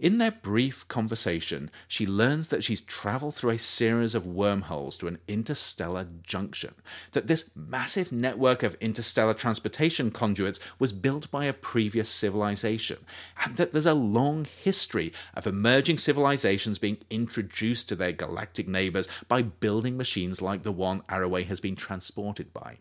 In 0.01 0.19
their 0.19 0.33
brief 0.33 0.87
conversation, 0.89 1.71
she 1.87 2.07
learns 2.07 2.49
that 2.49 2.65
she's 2.65 2.81
traveled 2.81 3.35
through 3.35 3.53
a 3.53 3.59
series 3.59 4.15
of 4.15 4.27
wormholes 4.27 4.97
to 4.99 5.07
an 5.07 5.19
interstellar 5.29 6.09
junction, 6.23 6.75
that 7.13 7.27
this 7.27 7.51
massive 7.55 8.11
network 8.11 8.63
of 8.63 8.77
interstellar 8.81 9.35
transportation 9.35 10.11
conduits 10.11 10.59
was 10.79 10.93
built 10.93 11.31
by 11.31 11.45
a 11.45 11.53
previous 11.53 12.09
civilization, 12.09 12.99
and 13.45 13.57
that 13.57 13.73
there's 13.73 13.87
a 13.87 13.95
long 13.95 14.47
history 14.63 15.13
of 15.35 15.47
emerging 15.47 15.99
civilizations 15.99 16.79
being 16.79 16.99
introduced 17.11 17.89
to 17.89 17.97
their 17.97 18.13
galactic 18.13 18.67
neighbors 18.67 19.09
by 19.29 19.43
building 19.43 19.97
machines 19.97 20.43
like 20.43 20.63
the 20.63 20.73
one 20.73 21.03
Arroway 21.09 21.47
has 21.47 21.61
been 21.61 21.77
transported 21.77 22.53
by. 22.53 22.79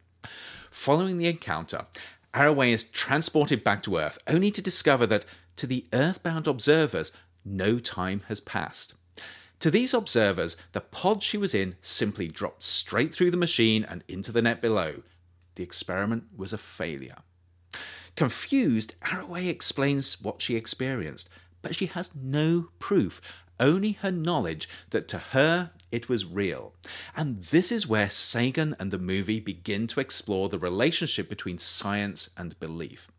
Following 0.72 1.18
the 1.18 1.28
encounter, 1.28 1.86
Arroway 2.34 2.74
is 2.74 2.86
transported 2.86 3.64
back 3.64 3.84
to 3.84 3.98
Earth, 3.98 4.18
only 4.26 4.50
to 4.50 4.62
discover 4.62 5.06
that 5.06 5.26
to 5.58 5.68
the 5.68 5.86
earthbound 5.94 6.48
observers, 6.48 7.12
no 7.46 7.80
time 7.80 8.24
has 8.28 8.40
passed. 8.40 8.94
To 9.60 9.72
these 9.72 9.94
observers, 9.94 10.58
the 10.74 10.82
pod 10.82 11.24
she 11.24 11.38
was 11.38 11.56
in 11.56 11.76
simply 11.82 12.28
dropped 12.28 12.64
straight 12.64 13.14
through 13.14 13.32
the 13.32 13.38
machine 13.38 13.86
and 13.86 14.04
into 14.08 14.32
the 14.32 14.42
net 14.42 14.62
below. 14.62 15.04
The 15.56 15.64
experiment 15.64 16.26
was 16.36 16.52
a 16.52 16.58
failure. 16.58 17.18
Confused, 18.16 18.96
Arroway 19.02 19.48
explains 19.48 20.22
what 20.22 20.42
she 20.42 20.56
experienced, 20.56 21.30
but 21.62 21.76
she 21.76 21.86
has 21.88 22.14
no 22.14 22.70
proof, 22.80 23.22
only 23.60 23.94
her 23.94 24.12
knowledge 24.12 24.68
that 24.90 25.08
to 25.08 25.18
her 25.18 25.72
it 25.92 26.10
was 26.10 26.26
real. 26.26 26.74
And 27.16 27.44
this 27.44 27.72
is 27.72 27.88
where 27.88 28.10
Sagan 28.10 28.76
and 28.80 28.92
the 28.92 28.98
movie 28.98 29.40
begin 29.40 29.88
to 29.88 30.00
explore 30.00 30.50
the 30.50 30.60
relationship 30.60 31.30
between 31.30 31.58
science 31.58 32.30
and 32.36 32.60
belief. 32.60 33.10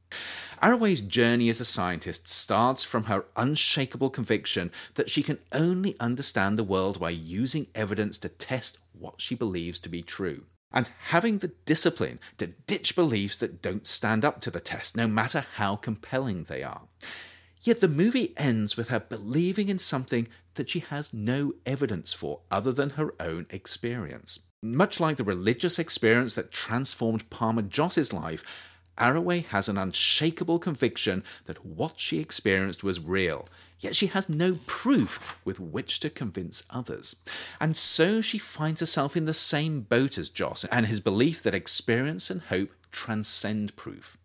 Arroway's 0.62 1.00
journey 1.00 1.48
as 1.50 1.60
a 1.60 1.64
scientist 1.64 2.28
starts 2.28 2.84
from 2.84 3.04
her 3.04 3.26
unshakable 3.36 4.10
conviction 4.10 4.70
that 4.94 5.10
she 5.10 5.22
can 5.22 5.38
only 5.52 5.94
understand 6.00 6.56
the 6.56 6.64
world 6.64 6.98
by 6.98 7.10
using 7.10 7.66
evidence 7.74 8.16
to 8.18 8.28
test 8.28 8.78
what 8.98 9.20
she 9.20 9.34
believes 9.34 9.78
to 9.80 9.88
be 9.88 10.02
true. 10.02 10.44
And 10.72 10.90
having 11.08 11.38
the 11.38 11.52
discipline 11.66 12.18
to 12.38 12.46
ditch 12.46 12.96
beliefs 12.96 13.38
that 13.38 13.62
don't 13.62 13.86
stand 13.86 14.24
up 14.24 14.40
to 14.40 14.50
the 14.50 14.60
test, 14.60 14.96
no 14.96 15.06
matter 15.06 15.44
how 15.56 15.76
compelling 15.76 16.44
they 16.44 16.62
are. 16.62 16.82
Yet 17.60 17.80
the 17.80 17.88
movie 17.88 18.34
ends 18.36 18.76
with 18.76 18.88
her 18.88 19.00
believing 19.00 19.68
in 19.68 19.78
something 19.78 20.28
that 20.54 20.68
she 20.68 20.80
has 20.80 21.14
no 21.14 21.54
evidence 21.64 22.12
for 22.12 22.40
other 22.50 22.72
than 22.72 22.90
her 22.90 23.14
own 23.20 23.46
experience. 23.50 24.40
Much 24.62 24.98
like 24.98 25.16
the 25.16 25.24
religious 25.24 25.78
experience 25.78 26.34
that 26.34 26.52
transformed 26.52 27.28
Palmer 27.30 27.62
Joss's 27.62 28.12
life, 28.12 28.42
Arroway 28.98 29.44
has 29.46 29.68
an 29.68 29.78
unshakable 29.78 30.58
conviction 30.58 31.24
that 31.46 31.64
what 31.64 31.98
she 31.98 32.20
experienced 32.20 32.84
was 32.84 33.00
real, 33.00 33.48
yet 33.80 33.96
she 33.96 34.06
has 34.08 34.28
no 34.28 34.58
proof 34.66 35.36
with 35.44 35.58
which 35.58 36.00
to 36.00 36.10
convince 36.10 36.62
others. 36.70 37.16
And 37.60 37.76
so 37.76 38.20
she 38.20 38.38
finds 38.38 38.80
herself 38.80 39.16
in 39.16 39.26
the 39.26 39.34
same 39.34 39.80
boat 39.80 40.16
as 40.16 40.28
Joss 40.28 40.64
and 40.66 40.86
his 40.86 41.00
belief 41.00 41.42
that 41.42 41.54
experience 41.54 42.30
and 42.30 42.42
hope 42.42 42.70
transcend 42.92 43.74
proof. 43.76 44.16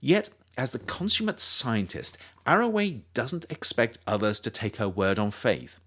Yet, 0.00 0.30
as 0.56 0.72
the 0.72 0.78
consummate 0.78 1.40
scientist, 1.40 2.16
Arroway 2.46 3.02
doesn't 3.12 3.44
expect 3.50 3.98
others 4.06 4.40
to 4.40 4.50
take 4.50 4.76
her 4.76 4.88
word 4.88 5.18
on 5.18 5.30
faith. 5.30 5.80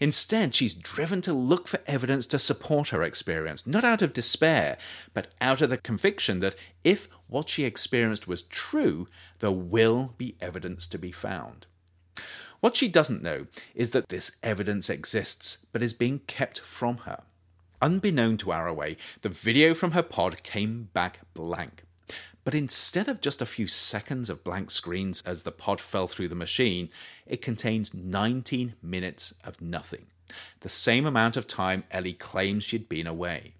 Instead, 0.00 0.54
she's 0.54 0.74
driven 0.74 1.20
to 1.20 1.32
look 1.32 1.66
for 1.66 1.80
evidence 1.86 2.26
to 2.26 2.38
support 2.38 2.90
her 2.90 3.02
experience, 3.02 3.66
not 3.66 3.84
out 3.84 4.00
of 4.00 4.12
despair, 4.12 4.78
but 5.12 5.28
out 5.40 5.60
of 5.60 5.70
the 5.70 5.78
conviction 5.78 6.38
that 6.38 6.54
if 6.84 7.08
what 7.26 7.48
she 7.48 7.64
experienced 7.64 8.28
was 8.28 8.42
true, 8.44 9.08
there 9.40 9.50
will 9.50 10.14
be 10.16 10.36
evidence 10.40 10.86
to 10.86 10.98
be 10.98 11.10
found. 11.10 11.66
What 12.60 12.76
she 12.76 12.88
doesn't 12.88 13.22
know 13.22 13.46
is 13.74 13.90
that 13.92 14.08
this 14.08 14.36
evidence 14.42 14.88
exists, 14.90 15.66
but 15.72 15.82
is 15.82 15.92
being 15.92 16.20
kept 16.20 16.60
from 16.60 16.98
her. 16.98 17.22
Unbeknown 17.80 18.36
to 18.38 18.46
Arroway, 18.52 18.96
the 19.22 19.28
video 19.28 19.74
from 19.74 19.92
her 19.92 20.02
pod 20.02 20.42
came 20.42 20.88
back 20.92 21.20
blank. 21.34 21.84
But 22.44 22.54
instead 22.54 23.08
of 23.08 23.20
just 23.20 23.42
a 23.42 23.46
few 23.46 23.66
seconds 23.66 24.30
of 24.30 24.44
blank 24.44 24.70
screens 24.70 25.22
as 25.26 25.42
the 25.42 25.52
pod 25.52 25.80
fell 25.80 26.08
through 26.08 26.28
the 26.28 26.34
machine, 26.34 26.88
it 27.26 27.42
contains 27.42 27.92
19 27.92 28.74
minutes 28.82 29.34
of 29.44 29.60
nothing, 29.60 30.06
the 30.60 30.68
same 30.68 31.04
amount 31.04 31.36
of 31.36 31.46
time 31.46 31.84
Ellie 31.90 32.14
claims 32.14 32.64
she'd 32.64 32.88
been 32.88 33.06
away. 33.06 33.54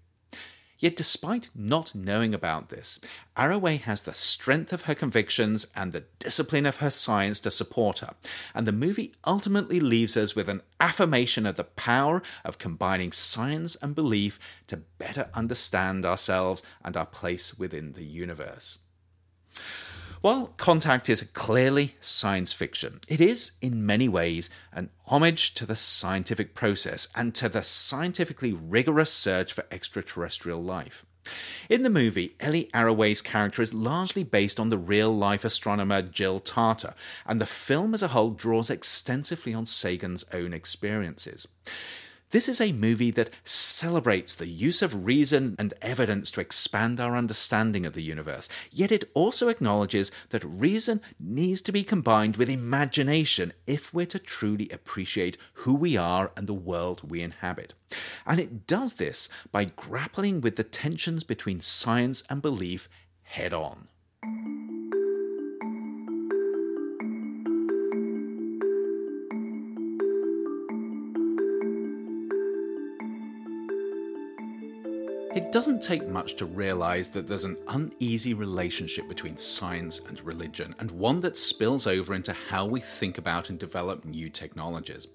Yet, 0.79 0.95
despite 0.95 1.49
not 1.53 1.93
knowing 1.93 2.33
about 2.33 2.69
this, 2.69 3.01
Arroway 3.35 3.81
has 3.81 4.03
the 4.03 4.13
strength 4.13 4.71
of 4.71 4.83
her 4.83 4.95
convictions 4.95 5.67
and 5.75 5.91
the 5.91 6.05
discipline 6.19 6.65
of 6.65 6.77
her 6.77 6.89
science 6.89 7.41
to 7.41 7.51
support 7.51 7.99
her, 7.99 8.15
and 8.55 8.65
the 8.65 8.71
movie 8.71 9.13
ultimately 9.25 9.81
leaves 9.81 10.15
us 10.15 10.35
with 10.35 10.47
an 10.47 10.61
affirmation 10.79 11.45
of 11.45 11.57
the 11.57 11.65
power 11.65 12.23
of 12.45 12.59
combining 12.59 13.11
science 13.11 13.75
and 13.81 13.93
belief 13.93 14.39
to 14.67 14.77
better 14.77 15.29
understand 15.33 16.05
ourselves 16.05 16.63
and 16.81 16.95
our 16.95 17.05
place 17.05 17.59
within 17.59 17.91
the 17.91 18.05
universe. 18.05 18.79
While 20.21 20.47
Contact 20.57 21.07
is 21.07 21.21
clearly 21.31 21.95
science 22.01 22.51
fiction, 22.51 22.99
it 23.07 23.21
is, 23.21 23.53
in 23.61 23.85
many 23.85 24.09
ways, 24.09 24.49
an 24.73 24.89
homage 25.05 25.53
to 25.53 25.65
the 25.65 25.77
scientific 25.77 26.53
process 26.53 27.07
and 27.15 27.33
to 27.35 27.47
the 27.47 27.63
scientifically 27.63 28.51
rigorous 28.51 29.13
search 29.13 29.53
for 29.53 29.63
extraterrestrial 29.71 30.61
life. 30.61 31.05
In 31.69 31.83
the 31.83 31.89
movie, 31.89 32.35
Ellie 32.41 32.69
Arroway's 32.73 33.21
character 33.21 33.61
is 33.61 33.73
largely 33.73 34.23
based 34.23 34.59
on 34.59 34.69
the 34.69 34.77
real 34.77 35.15
life 35.15 35.45
astronomer 35.45 36.01
Jill 36.01 36.39
Tarter, 36.39 36.95
and 37.25 37.39
the 37.39 37.45
film 37.45 37.93
as 37.93 38.03
a 38.03 38.09
whole 38.09 38.31
draws 38.31 38.69
extensively 38.69 39.53
on 39.53 39.65
Sagan's 39.65 40.25
own 40.33 40.51
experiences. 40.51 41.47
This 42.31 42.47
is 42.47 42.61
a 42.61 42.71
movie 42.71 43.09
that 43.11 43.31
celebrates 43.43 44.35
the 44.35 44.47
use 44.47 44.83
of 44.83 45.03
reason 45.03 45.55
and 45.57 45.73
evidence 45.81 46.29
to 46.31 46.41
expand 46.41 46.99
our 46.99 47.15
understanding 47.15 47.87
of 47.87 47.93
the 47.93 48.03
universe, 48.03 48.47
yet 48.71 48.91
it 48.91 49.09
also 49.15 49.47
acknowledges 49.47 50.11
that 50.29 50.43
reason 50.43 51.01
needs 51.19 51.59
to 51.61 51.71
be 51.71 51.83
combined 51.83 52.37
with 52.37 52.47
imagination 52.47 53.51
if 53.65 53.91
we're 53.95 54.05
to 54.05 54.19
truly 54.19 54.69
appreciate 54.69 55.37
who 55.53 55.73
we 55.73 55.97
are 55.97 56.31
and 56.37 56.45
the 56.45 56.53
world 56.53 57.09
we 57.09 57.23
inhabit. 57.23 57.73
And 58.27 58.39
it 58.39 58.67
does 58.67 58.95
this 58.95 59.27
by 59.51 59.65
grappling 59.65 60.41
with 60.41 60.55
the 60.55 60.63
tensions 60.63 61.23
between 61.23 61.61
science 61.61 62.21
and 62.29 62.43
belief 62.43 62.89
head 63.23 63.53
on. 63.53 63.87
It 75.35 75.51
doesn't 75.51 75.83
take 75.83 76.07
much 76.07 76.37
to 76.37 76.47
realize 76.47 77.09
that 77.09 77.27
there's 77.27 77.43
an 77.43 77.57
uneasy 77.67 78.33
relationship 78.33 79.07
between 79.07 79.37
science 79.37 79.99
and 79.99 80.19
religion, 80.21 80.73
and 80.79 80.89
one 80.89 81.19
that 81.19 81.37
spills 81.37 81.85
over 81.85 82.15
into 82.15 82.33
how 82.33 82.65
we 82.65 82.79
think 82.79 83.19
about 83.19 83.51
and 83.51 83.59
develop 83.59 84.03
new 84.03 84.31
technologies. 84.31 85.07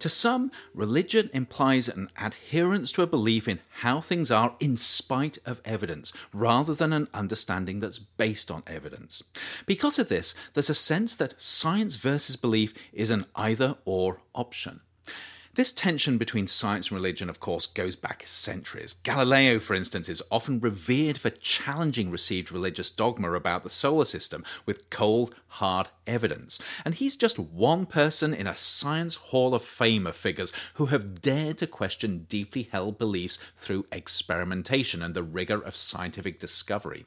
To 0.00 0.08
some, 0.08 0.50
religion 0.74 1.30
implies 1.32 1.88
an 1.88 2.10
adherence 2.20 2.90
to 2.92 3.02
a 3.02 3.06
belief 3.06 3.46
in 3.46 3.60
how 3.70 4.00
things 4.00 4.32
are 4.32 4.56
in 4.58 4.76
spite 4.76 5.38
of 5.46 5.60
evidence, 5.64 6.12
rather 6.34 6.74
than 6.74 6.92
an 6.92 7.06
understanding 7.14 7.78
that's 7.78 7.98
based 7.98 8.50
on 8.50 8.64
evidence. 8.66 9.22
Because 9.66 10.00
of 10.00 10.08
this, 10.08 10.34
there's 10.52 10.70
a 10.70 10.74
sense 10.74 11.14
that 11.14 11.40
science 11.40 11.94
versus 11.94 12.34
belief 12.34 12.74
is 12.92 13.10
an 13.10 13.24
either 13.36 13.76
or 13.84 14.20
option. 14.34 14.80
This 15.54 15.72
tension 15.72 16.16
between 16.16 16.46
science 16.46 16.88
and 16.88 16.96
religion, 16.96 17.28
of 17.28 17.40
course, 17.40 17.66
goes 17.66 17.96
back 17.96 18.22
centuries. 18.24 18.94
Galileo, 19.02 19.58
for 19.58 19.74
instance, 19.74 20.08
is 20.08 20.22
often 20.30 20.60
revered 20.60 21.18
for 21.18 21.30
challenging 21.30 22.08
received 22.08 22.52
religious 22.52 22.88
dogma 22.88 23.32
about 23.32 23.64
the 23.64 23.70
solar 23.70 24.04
system 24.04 24.44
with 24.64 24.88
cold, 24.90 25.34
hard 25.50 25.88
evidence. 26.06 26.60
And 26.84 26.94
he's 26.94 27.16
just 27.16 27.38
one 27.38 27.86
person 27.86 28.32
in 28.32 28.46
a 28.46 28.56
science 28.56 29.14
hall 29.16 29.54
of 29.54 29.62
fame 29.62 30.06
of 30.06 30.16
figures 30.16 30.52
who 30.74 30.86
have 30.86 31.20
dared 31.20 31.58
to 31.58 31.66
question 31.66 32.26
deeply 32.28 32.68
held 32.70 32.98
beliefs 32.98 33.38
through 33.56 33.86
experimentation 33.92 35.02
and 35.02 35.14
the 35.14 35.22
rigor 35.22 35.60
of 35.60 35.76
scientific 35.76 36.40
discovery. 36.40 37.06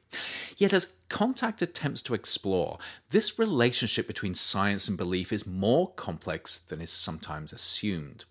Yet, 0.57 0.73
as 0.73 0.93
Contact 1.13 1.62
attempts 1.62 2.01
to 2.01 2.15
explore, 2.15 2.79
this 3.12 3.38
relationship 3.38 4.07
between 4.07 4.33
science 4.33 4.88
and 4.88 4.97
belief 4.97 5.31
is 5.31 5.45
more 5.45 5.91
complex 5.91 6.57
than 6.57 6.81
is 6.81 6.89
sometimes 6.89 7.53
assumed. 7.53 8.25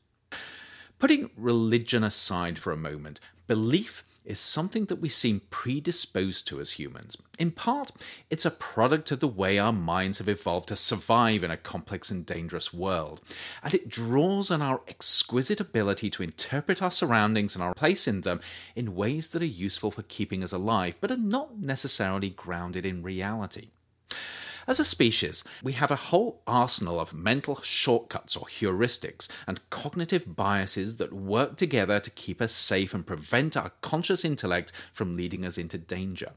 Putting 0.99 1.31
religion 1.37 2.03
aside 2.03 2.59
for 2.59 2.73
a 2.73 2.77
moment, 2.77 3.21
belief 3.47 4.03
is 4.25 4.39
something 4.39 4.87
that 4.87 5.01
we 5.01 5.09
seem 5.09 5.43
predisposed 5.51 6.47
to 6.49 6.61
as 6.61 6.73
humans. 6.73 7.17
In 7.39 7.51
part, 7.51 7.91
it's 8.31 8.45
a 8.45 8.51
product 8.51 9.11
of 9.11 9.21
the 9.21 9.29
way 9.29 9.59
our 9.59 9.73
minds 9.73 10.19
have 10.19 10.29
evolved 10.29 10.69
to 10.69 10.77
survive 10.77 11.43
in 11.43 11.51
a 11.51 11.57
complex 11.57 12.11
and 12.11 12.25
dangerous 12.25 12.73
world, 12.73 13.21
and 13.63 13.75
it 13.75 13.89
draws 13.89 14.51
on 14.51 14.63
our 14.63 14.81
exquisite 14.87 15.61
ability 15.61 16.11
to 16.11 16.23
interpret 16.23 16.81
our 16.81 16.91
surroundings 16.91 17.55
and 17.55 17.63
our 17.63 17.75
place 17.75 18.07
in 18.07 18.21
them 18.21 18.41
in 18.77 18.95
ways 18.95 19.29
that 19.29 19.43
are 19.43 19.47
useful 19.47 19.91
for 19.91 20.03
keeping 20.03 20.43
us 20.43 20.53
alive, 20.53 20.97
but 21.01 21.11
are 21.11 21.17
not 21.17 21.59
necessarily 21.59 22.31
grounded 22.31 22.87
in 22.87 23.03
reality. 23.03 23.71
As 24.67 24.79
a 24.79 24.85
species, 24.85 25.43
we 25.63 25.73
have 25.73 25.91
a 25.91 25.97
whole 25.97 26.41
arsenal 26.47 27.01
of 27.01 27.13
mental 27.13 27.61
shortcuts 27.63 28.37
or 28.37 28.47
heuristics 28.47 29.29
and 29.47 29.69
cognitive 29.71 30.37
biases 30.37 30.99
that 30.99 31.13
work 31.13 31.57
together 31.57 31.99
to 31.99 32.11
keep 32.11 32.41
us 32.41 32.53
safe 32.53 32.95
and 32.95 33.05
prevent 33.05 33.57
our 33.57 33.73
conscious 33.81 34.25
intellect 34.25 34.71
from 34.93 35.17
leading 35.17 35.45
us 35.45 35.59
into 35.59 35.79
danger. 35.79 36.31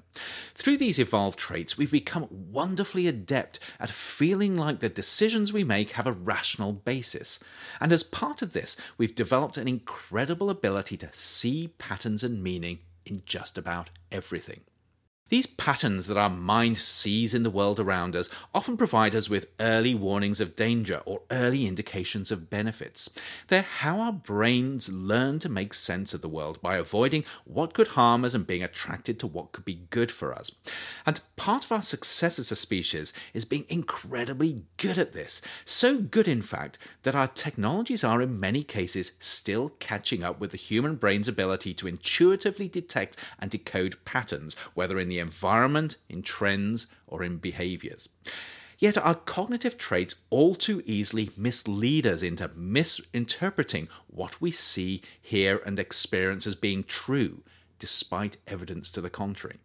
Through 0.55 0.77
these 0.77 0.97
evolved 0.97 1.37
traits, 1.37 1.77
we've 1.77 1.91
become 1.91 2.27
wonderfully 2.29 3.07
adept 3.07 3.59
at 3.79 3.91
feeling 3.91 4.55
like 4.55 4.79
the 4.79 4.89
decisions 4.89 5.53
we 5.53 5.63
make 5.63 5.91
have 5.91 6.07
a 6.07 6.11
rational 6.11 6.73
basis. 6.73 7.39
And 7.79 7.91
as 7.91 8.01
part 8.01 8.41
of 8.41 8.53
this, 8.53 8.75
we've 8.97 9.13
developed 9.13 9.57
an 9.57 9.67
incredible 9.67 10.49
ability 10.49 10.97
to 10.97 11.09
see 11.11 11.73
patterns 11.77 12.23
and 12.23 12.41
meaning 12.41 12.79
in 13.05 13.21
just 13.25 13.55
about 13.57 13.91
everything. 14.11 14.61
These 15.29 15.47
patterns 15.47 16.05
that 16.05 16.17
our 16.17 16.29
mind 16.29 16.77
sees 16.77 17.33
in 17.33 17.41
the 17.41 17.49
world 17.49 17.79
around 17.79 18.15
us 18.15 18.29
often 18.53 18.77
provide 18.77 19.15
us 19.15 19.27
with 19.27 19.47
early 19.59 19.95
warnings 19.95 20.39
of 20.39 20.55
danger 20.55 21.01
or 21.03 21.23
early 21.31 21.65
indications 21.65 22.29
of 22.29 22.51
benefits. 22.51 23.09
They're 23.47 23.63
how 23.63 24.01
our 24.01 24.13
brains 24.13 24.91
learn 24.91 25.39
to 25.39 25.49
make 25.49 25.73
sense 25.73 26.13
of 26.13 26.21
the 26.21 26.29
world 26.29 26.61
by 26.61 26.77
avoiding 26.77 27.25
what 27.43 27.73
could 27.73 27.89
harm 27.89 28.23
us 28.23 28.35
and 28.35 28.45
being 28.45 28.61
attracted 28.61 29.19
to 29.19 29.25
what 29.25 29.51
could 29.51 29.65
be 29.65 29.87
good 29.89 30.11
for 30.11 30.31
us. 30.31 30.51
And 31.07 31.19
part 31.37 31.65
of 31.65 31.71
our 31.71 31.81
success 31.81 32.37
as 32.37 32.51
a 32.51 32.55
species 32.55 33.11
is 33.33 33.45
being 33.45 33.65
incredibly 33.67 34.63
good 34.77 34.99
at 34.99 35.13
this. 35.13 35.41
So 35.65 35.97
good, 35.97 36.27
in 36.27 36.43
fact, 36.43 36.77
that 37.01 37.15
our 37.15 37.27
technologies 37.27 38.03
are 38.03 38.21
in 38.21 38.39
many 38.39 38.61
cases 38.61 39.13
still 39.19 39.69
catching 39.79 40.23
up 40.23 40.39
with 40.39 40.51
the 40.51 40.57
human 40.57 40.97
brain's 40.97 41.27
ability 41.27 41.73
to 41.73 41.87
intuitively 41.87 42.67
detect 42.67 43.17
and 43.39 43.49
decode 43.49 43.97
patterns, 44.05 44.55
whether 44.75 44.99
in 44.99 45.09
the 45.09 45.14
the 45.15 45.21
environment, 45.21 45.95
in 46.09 46.21
trends, 46.21 46.87
or 47.07 47.23
in 47.23 47.37
behaviors. 47.37 48.09
Yet 48.77 48.97
our 48.97 49.15
cognitive 49.15 49.77
traits 49.77 50.15
all 50.29 50.55
too 50.55 50.83
easily 50.85 51.29
mislead 51.37 52.05
us 52.05 52.21
into 52.21 52.49
misinterpreting 52.53 53.87
what 54.07 54.41
we 54.41 54.51
see, 54.51 55.01
hear, 55.21 55.61
and 55.65 55.79
experience 55.79 56.45
as 56.45 56.55
being 56.55 56.83
true, 56.83 57.43
despite 57.79 58.35
evidence 58.45 58.91
to 58.91 58.99
the 58.99 59.09
contrary. 59.09 59.59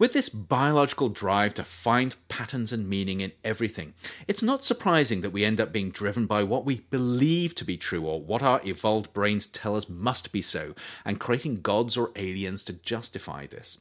With 0.00 0.14
this 0.14 0.30
biological 0.30 1.10
drive 1.10 1.52
to 1.52 1.62
find 1.62 2.16
patterns 2.28 2.72
and 2.72 2.88
meaning 2.88 3.20
in 3.20 3.32
everything, 3.44 3.92
it's 4.26 4.42
not 4.42 4.64
surprising 4.64 5.20
that 5.20 5.28
we 5.28 5.44
end 5.44 5.60
up 5.60 5.74
being 5.74 5.90
driven 5.90 6.24
by 6.24 6.42
what 6.42 6.64
we 6.64 6.86
believe 6.88 7.54
to 7.56 7.66
be 7.66 7.76
true 7.76 8.06
or 8.06 8.18
what 8.18 8.42
our 8.42 8.62
evolved 8.64 9.12
brains 9.12 9.44
tell 9.44 9.76
us 9.76 9.90
must 9.90 10.32
be 10.32 10.40
so, 10.40 10.74
and 11.04 11.20
creating 11.20 11.60
gods 11.60 11.98
or 11.98 12.12
aliens 12.16 12.64
to 12.64 12.72
justify 12.72 13.46
this. 13.46 13.76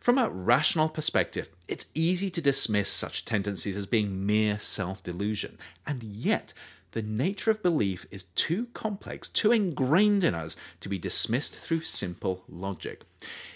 From 0.00 0.18
a 0.18 0.28
rational 0.28 0.90
perspective, 0.90 1.48
it's 1.66 1.86
easy 1.94 2.28
to 2.28 2.42
dismiss 2.42 2.90
such 2.90 3.24
tendencies 3.24 3.76
as 3.78 3.86
being 3.86 4.26
mere 4.26 4.58
self 4.58 5.02
delusion, 5.02 5.56
and 5.86 6.02
yet 6.02 6.52
the 6.98 7.02
nature 7.02 7.52
of 7.52 7.62
belief 7.62 8.06
is 8.10 8.24
too 8.24 8.66
complex, 8.74 9.28
too 9.28 9.52
ingrained 9.52 10.24
in 10.24 10.34
us 10.34 10.56
to 10.80 10.88
be 10.88 10.98
dismissed 10.98 11.54
through 11.54 11.82
simple 11.82 12.42
logic. 12.48 13.02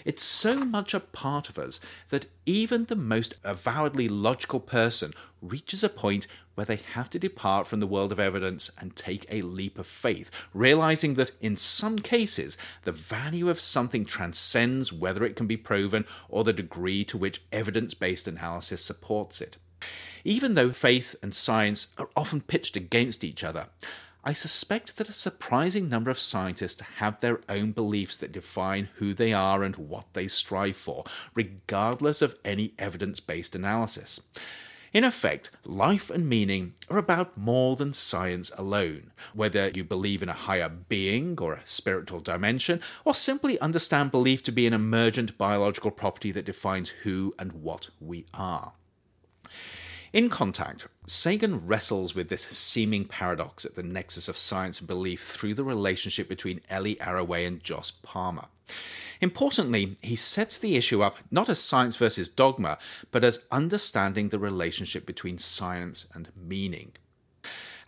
It's 0.05 0.23
so 0.23 0.59
much 0.59 0.93
a 0.93 1.01
part 1.01 1.49
of 1.49 1.59
us 1.59 1.81
that 2.07 2.27
even 2.45 2.85
the 2.85 2.95
most 2.95 3.35
avowedly 3.43 4.07
logical 4.07 4.61
person 4.61 5.11
reaches 5.41 5.83
a 5.83 5.89
point 5.89 6.25
where 6.55 6.63
they 6.63 6.77
have 6.77 7.09
to 7.09 7.19
depart 7.19 7.67
from 7.67 7.81
the 7.81 7.87
world 7.87 8.13
of 8.13 8.19
evidence 8.19 8.71
and 8.79 8.95
take 8.95 9.25
a 9.27 9.41
leap 9.41 9.77
of 9.77 9.87
faith, 9.87 10.31
realizing 10.53 11.15
that 11.15 11.31
in 11.41 11.57
some 11.57 11.99
cases 11.99 12.57
the 12.83 12.93
value 12.93 13.49
of 13.49 13.59
something 13.59 14.05
transcends 14.05 14.93
whether 14.93 15.25
it 15.25 15.35
can 15.35 15.47
be 15.47 15.57
proven 15.57 16.05
or 16.29 16.45
the 16.45 16.53
degree 16.53 17.03
to 17.03 17.17
which 17.17 17.41
evidence 17.51 17.93
based 17.93 18.25
analysis 18.25 18.81
supports 18.81 19.41
it. 19.41 19.57
Even 20.25 20.55
though 20.55 20.71
faith 20.71 21.15
and 21.21 21.35
science 21.35 21.87
are 21.97 22.09
often 22.15 22.41
pitched 22.41 22.77
against 22.77 23.23
each 23.23 23.43
other, 23.43 23.67
I 24.23 24.31
suspect 24.31 24.95
that 24.95 25.09
a 25.09 25.13
surprising 25.13 25.89
number 25.89 26.09
of 26.09 26.19
scientists 26.19 26.79
have 26.97 27.19
their 27.19 27.41
own 27.49 27.73
beliefs 27.73 28.15
that 28.17 28.31
define 28.31 28.87
who 28.95 29.13
they 29.13 29.33
are 29.33 29.63
and 29.63 29.75
what 29.75 30.05
they 30.13 30.29
strive 30.29 30.77
for, 30.77 31.03
regardless 31.35 32.21
of 32.21 32.39
any 32.45 32.73
evidence 32.79 33.19
based 33.19 33.53
analysis. 33.53 34.21
In 34.93 35.03
effect, 35.03 35.51
life 35.65 36.09
and 36.09 36.29
meaning 36.29 36.75
are 36.87 36.99
about 36.99 37.35
more 37.35 37.75
than 37.75 37.91
science 37.91 38.49
alone. 38.57 39.11
Whether 39.33 39.71
you 39.73 39.83
believe 39.83 40.23
in 40.23 40.29
a 40.29 40.33
higher 40.33 40.69
being 40.69 41.37
or 41.41 41.55
a 41.55 41.67
spiritual 41.67 42.21
dimension, 42.21 42.79
or 43.03 43.13
simply 43.13 43.59
understand 43.59 44.11
belief 44.11 44.41
to 44.43 44.53
be 44.53 44.67
an 44.67 44.73
emergent 44.73 45.37
biological 45.37 45.91
property 45.91 46.31
that 46.31 46.45
defines 46.45 46.89
who 47.03 47.33
and 47.37 47.51
what 47.51 47.89
we 47.99 48.25
are. 48.33 48.73
In 50.13 50.29
Contact, 50.29 50.87
Sagan 51.07 51.65
wrestles 51.65 52.13
with 52.13 52.29
this 52.29 52.43
seeming 52.43 53.03
paradox 53.03 53.65
at 53.65 53.73
the 53.73 53.81
nexus 53.81 54.27
of 54.27 54.37
science 54.37 54.77
and 54.77 54.87
belief 54.87 55.23
through 55.23 55.55
the 55.55 55.63
relationship 55.63 56.29
between 56.29 56.61
Ellie 56.69 56.97
Arroway 56.97 57.47
and 57.47 57.63
Joss 57.63 57.89
Palmer. 57.89 58.45
Importantly, 59.21 59.97
he 60.03 60.15
sets 60.15 60.59
the 60.59 60.75
issue 60.75 61.01
up 61.01 61.17
not 61.31 61.49
as 61.49 61.57
science 61.57 61.95
versus 61.95 62.29
dogma, 62.29 62.77
but 63.09 63.23
as 63.23 63.47
understanding 63.51 64.29
the 64.29 64.37
relationship 64.37 65.07
between 65.07 65.39
science 65.39 66.07
and 66.13 66.29
meaning. 66.35 66.91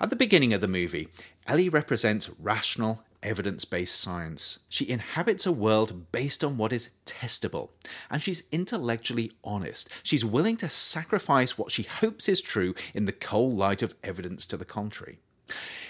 At 0.02 0.10
the 0.10 0.16
beginning 0.16 0.52
of 0.52 0.62
the 0.62 0.68
movie, 0.68 1.10
Ellie 1.46 1.70
represents 1.70 2.32
rational, 2.40 3.04
evidence 3.26 3.66
based 3.66 4.00
science. 4.00 4.60
She 4.70 4.88
inhabits 4.88 5.46
a 5.46 5.52
world 5.52 6.12
based 6.12 6.44
on 6.44 6.58
what 6.58 6.72
is 6.72 6.92
testable, 7.06 7.72
and 8.10 8.22
she's 8.22 8.44
intellectually 8.52 9.32
honest. 9.44 9.90
She's 10.04 10.24
willing 10.24 10.58
to 10.58 10.70
sacrifice 10.70 11.58
what 11.58 11.72
she 11.72 11.84
hopes 11.84 12.30
is 12.30 12.40
true 12.40 12.76
in 12.94 13.06
the 13.06 13.12
cold 13.12 13.56
light 13.56 13.82
of 13.82 13.96
evidence 14.04 14.46
to 14.48 14.58
the 14.58 14.66
contrary. 14.66 15.20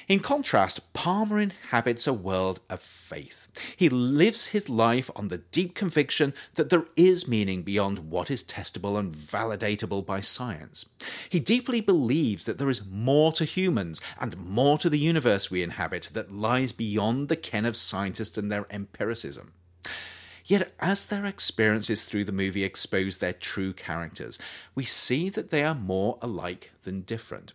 In 0.08 0.20
contrast, 0.20 0.94
Palmer 0.94 1.40
inhabits 1.40 2.06
a 2.06 2.14
world 2.14 2.60
of 2.70 2.80
faith. 2.80 3.48
He 3.76 3.90
lives 3.90 4.48
his 4.48 4.70
life 4.70 5.10
on 5.16 5.30
the 5.30 5.40
deep 5.40 5.74
conviction 5.74 6.36
that 6.54 6.70
there 6.70 6.86
is 6.96 7.28
meaning 7.28 7.64
beyond 7.64 8.12
what 8.12 8.30
is 8.30 8.44
testable 8.44 9.00
and 9.00 9.16
validatable 9.16 10.06
by 10.06 10.20
science. 10.20 10.86
He 11.28 11.40
deeply 11.40 11.82
believes 11.82 12.46
that 12.46 12.60
there 12.60 12.70
is 12.70 12.86
more 12.86 13.32
to 13.32 13.46
humans 13.46 14.00
and 14.20 14.38
more 14.38 14.78
to 14.78 14.92
the 14.92 15.00
universe 15.00 15.50
we 15.50 15.64
inhabit 15.64 16.12
that 16.14 16.32
lies 16.32 16.72
beyond 16.72 17.28
the 17.28 17.36
ken 17.36 17.66
of 17.66 17.76
scientists 17.76 18.38
and 18.38 18.52
their 18.52 18.68
empiricism. 18.70 19.54
Yet, 20.46 20.72
as 20.80 21.08
their 21.08 21.26
experiences 21.26 22.04
through 22.04 22.26
the 22.26 22.32
movie 22.32 22.64
expose 22.64 23.18
their 23.18 23.34
true 23.34 23.74
characters, 23.74 24.38
we 24.76 24.86
see 24.86 25.30
that 25.30 25.50
they 25.50 25.64
are 25.64 25.74
more 25.74 26.20
alike 26.22 26.70
than 26.84 27.02
different. 27.02 27.54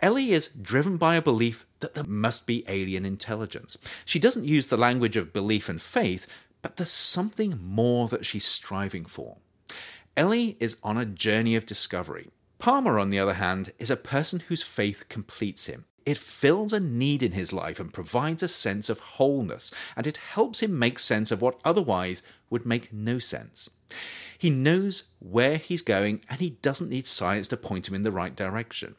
Ellie 0.00 0.32
is 0.32 0.48
driven 0.48 0.98
by 0.98 1.16
a 1.16 1.22
belief 1.22 1.64
that 1.80 1.94
there 1.94 2.04
must 2.04 2.46
be 2.46 2.64
alien 2.68 3.06
intelligence. 3.06 3.78
She 4.04 4.18
doesn't 4.18 4.44
use 4.44 4.68
the 4.68 4.76
language 4.76 5.16
of 5.16 5.32
belief 5.32 5.68
and 5.68 5.80
faith, 5.80 6.26
but 6.60 6.76
there's 6.76 6.90
something 6.90 7.58
more 7.62 8.08
that 8.08 8.26
she's 8.26 8.44
striving 8.44 9.06
for. 9.06 9.38
Ellie 10.16 10.56
is 10.60 10.76
on 10.82 10.96
a 10.98 11.06
journey 11.06 11.54
of 11.54 11.66
discovery. 11.66 12.30
Palmer, 12.58 12.98
on 12.98 13.10
the 13.10 13.18
other 13.18 13.34
hand, 13.34 13.72
is 13.78 13.90
a 13.90 13.96
person 13.96 14.40
whose 14.40 14.62
faith 14.62 15.08
completes 15.08 15.66
him. 15.66 15.84
It 16.04 16.18
fills 16.18 16.72
a 16.72 16.80
need 16.80 17.22
in 17.22 17.32
his 17.32 17.52
life 17.52 17.80
and 17.80 17.92
provides 17.92 18.42
a 18.42 18.48
sense 18.48 18.88
of 18.88 19.00
wholeness, 19.00 19.72
and 19.96 20.06
it 20.06 20.16
helps 20.16 20.62
him 20.62 20.78
make 20.78 20.98
sense 20.98 21.30
of 21.30 21.42
what 21.42 21.60
otherwise 21.64 22.22
would 22.48 22.64
make 22.64 22.92
no 22.92 23.18
sense. 23.18 23.68
He 24.38 24.50
knows 24.50 25.10
where 25.18 25.56
he's 25.56 25.82
going, 25.82 26.20
and 26.30 26.38
he 26.38 26.50
doesn't 26.50 26.90
need 26.90 27.06
science 27.06 27.48
to 27.48 27.56
point 27.56 27.88
him 27.88 27.94
in 27.94 28.02
the 28.02 28.12
right 28.12 28.36
direction. 28.36 28.94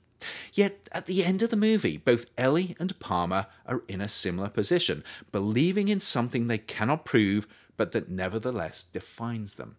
Yet 0.54 0.90
at 0.92 1.06
the 1.06 1.24
end 1.24 1.42
of 1.42 1.50
the 1.50 1.56
movie, 1.56 1.98
both 1.98 2.32
Ellie 2.38 2.76
and 2.80 2.98
Palmer 3.00 3.48
are 3.66 3.84
in 3.88 4.02
a 4.02 4.10
similar 4.10 4.50
position, 4.50 5.04
believing 5.32 5.88
in 5.88 6.00
something 6.00 6.48
they 6.48 6.58
cannot 6.58 7.06
prove, 7.06 7.48
but 7.76 7.92
that 7.92 8.10
nevertheless 8.10 8.84
defines 8.84 9.56
them. 9.56 9.78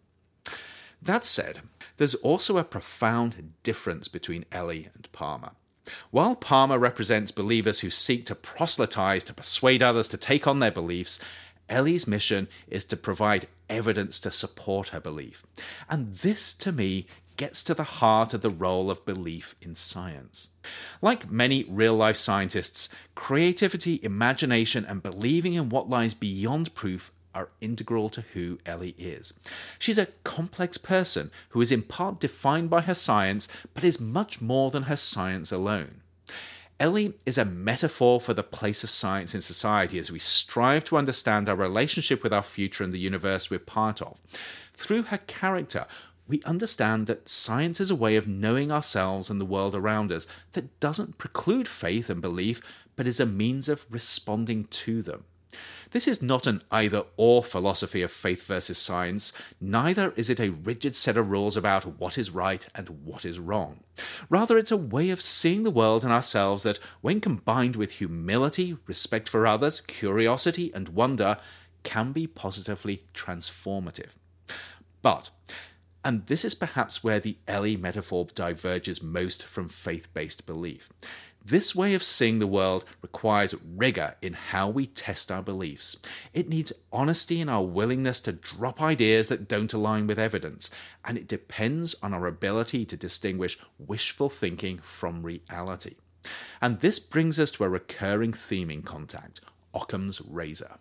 That 1.00 1.24
said, 1.24 1.60
there's 1.96 2.14
also 2.16 2.58
a 2.58 2.64
profound 2.64 3.54
difference 3.62 4.08
between 4.08 4.44
Ellie 4.50 4.88
and 4.94 5.10
Palmer. 5.12 5.52
While 6.10 6.36
Palmer 6.36 6.78
represents 6.78 7.30
believers 7.30 7.80
who 7.80 7.90
seek 7.90 8.26
to 8.26 8.34
proselytize 8.34 9.24
to 9.24 9.34
persuade 9.34 9.82
others 9.82 10.08
to 10.08 10.16
take 10.16 10.46
on 10.46 10.58
their 10.58 10.70
beliefs, 10.70 11.18
Ellie's 11.68 12.06
mission 12.06 12.48
is 12.68 12.84
to 12.86 12.96
provide 12.96 13.48
evidence 13.68 14.18
to 14.20 14.30
support 14.30 14.88
her 14.88 15.00
belief. 15.00 15.44
And 15.88 16.14
this, 16.16 16.52
to 16.54 16.72
me, 16.72 17.06
gets 17.38 17.62
to 17.62 17.72
the 17.72 17.84
heart 17.84 18.34
of 18.34 18.42
the 18.42 18.50
role 18.50 18.90
of 18.90 19.06
belief 19.06 19.54
in 19.62 19.74
science. 19.74 20.48
Like 21.00 21.30
many 21.30 21.64
real 21.64 21.94
life 21.94 22.16
scientists, 22.16 22.90
creativity, 23.14 23.98
imagination, 24.02 24.84
and 24.84 25.02
believing 25.02 25.54
in 25.54 25.70
what 25.70 25.88
lies 25.88 26.12
beyond 26.12 26.74
proof 26.74 27.10
are 27.34 27.48
integral 27.60 28.10
to 28.10 28.24
who 28.34 28.58
Ellie 28.66 28.96
is. 28.98 29.32
She's 29.78 29.98
a 29.98 30.08
complex 30.24 30.76
person 30.76 31.30
who 31.50 31.60
is 31.60 31.72
in 31.72 31.82
part 31.82 32.20
defined 32.20 32.68
by 32.68 32.82
her 32.82 32.94
science, 32.94 33.48
but 33.72 33.84
is 33.84 34.00
much 34.00 34.42
more 34.42 34.70
than 34.70 34.84
her 34.84 34.96
science 34.96 35.52
alone. 35.52 36.02
Ellie 36.80 37.14
is 37.26 37.38
a 37.38 37.44
metaphor 37.44 38.20
for 38.20 38.34
the 38.34 38.44
place 38.44 38.84
of 38.84 38.90
science 38.90 39.34
in 39.34 39.40
society 39.40 39.98
as 39.98 40.12
we 40.12 40.20
strive 40.20 40.84
to 40.84 40.96
understand 40.96 41.48
our 41.48 41.56
relationship 41.56 42.22
with 42.22 42.32
our 42.32 42.42
future 42.42 42.84
and 42.84 42.92
the 42.92 43.00
universe 43.00 43.50
we're 43.50 43.58
part 43.58 44.00
of. 44.00 44.16
Through 44.74 45.04
her 45.04 45.18
character, 45.18 45.86
we 46.28 46.42
understand 46.44 47.06
that 47.06 47.28
science 47.28 47.80
is 47.80 47.90
a 47.90 47.96
way 47.96 48.14
of 48.16 48.28
knowing 48.28 48.70
ourselves 48.70 49.30
and 49.30 49.40
the 49.40 49.46
world 49.46 49.74
around 49.74 50.12
us 50.12 50.26
that 50.52 50.78
doesn't 50.78 51.18
preclude 51.18 51.66
faith 51.66 52.10
and 52.10 52.20
belief, 52.20 52.60
but 52.94 53.08
is 53.08 53.18
a 53.18 53.26
means 53.26 53.68
of 53.68 53.86
responding 53.90 54.64
to 54.64 55.02
them. 55.02 55.24
This 55.92 56.06
is 56.06 56.20
not 56.20 56.46
an 56.46 56.60
either 56.70 57.04
or 57.16 57.42
philosophy 57.42 58.02
of 58.02 58.12
faith 58.12 58.46
versus 58.46 58.76
science, 58.76 59.32
neither 59.58 60.12
is 60.16 60.28
it 60.28 60.38
a 60.38 60.50
rigid 60.50 60.94
set 60.94 61.16
of 61.16 61.30
rules 61.30 61.56
about 61.56 61.98
what 61.98 62.18
is 62.18 62.30
right 62.30 62.68
and 62.74 63.06
what 63.06 63.24
is 63.24 63.38
wrong. 63.38 63.80
Rather, 64.28 64.58
it's 64.58 64.70
a 64.70 64.76
way 64.76 65.08
of 65.08 65.22
seeing 65.22 65.62
the 65.62 65.70
world 65.70 66.04
and 66.04 66.12
ourselves 66.12 66.64
that, 66.64 66.78
when 67.00 67.22
combined 67.22 67.76
with 67.76 67.92
humility, 67.92 68.76
respect 68.86 69.28
for 69.30 69.46
others, 69.46 69.80
curiosity, 69.80 70.70
and 70.74 70.90
wonder, 70.90 71.38
can 71.82 72.12
be 72.12 72.26
positively 72.26 73.04
transformative. 73.14 74.10
But, 75.00 75.30
and 76.08 76.24
this 76.24 76.42
is 76.42 76.54
perhaps 76.54 77.04
where 77.04 77.20
the 77.20 77.36
Ellie 77.46 77.76
metaphor 77.76 78.26
diverges 78.34 79.02
most 79.02 79.42
from 79.42 79.68
faith 79.68 80.08
based 80.14 80.46
belief. 80.46 80.88
This 81.44 81.74
way 81.74 81.92
of 81.92 82.02
seeing 82.02 82.38
the 82.38 82.46
world 82.46 82.86
requires 83.02 83.54
rigor 83.76 84.14
in 84.22 84.32
how 84.32 84.70
we 84.70 84.86
test 84.86 85.30
our 85.30 85.42
beliefs. 85.42 85.98
It 86.32 86.48
needs 86.48 86.72
honesty 86.90 87.42
in 87.42 87.50
our 87.50 87.62
willingness 87.62 88.20
to 88.20 88.32
drop 88.32 88.80
ideas 88.80 89.28
that 89.28 89.48
don't 89.48 89.74
align 89.74 90.06
with 90.06 90.18
evidence, 90.18 90.70
and 91.04 91.18
it 91.18 91.28
depends 91.28 91.94
on 92.02 92.14
our 92.14 92.26
ability 92.26 92.86
to 92.86 92.96
distinguish 92.96 93.58
wishful 93.78 94.30
thinking 94.30 94.78
from 94.78 95.22
reality. 95.22 95.96
And 96.62 96.80
this 96.80 96.98
brings 96.98 97.38
us 97.38 97.50
to 97.50 97.64
a 97.64 97.68
recurring 97.68 98.32
theme 98.32 98.70
in 98.70 98.80
contact 98.80 99.42
Occam's 99.74 100.22
razor. 100.22 100.78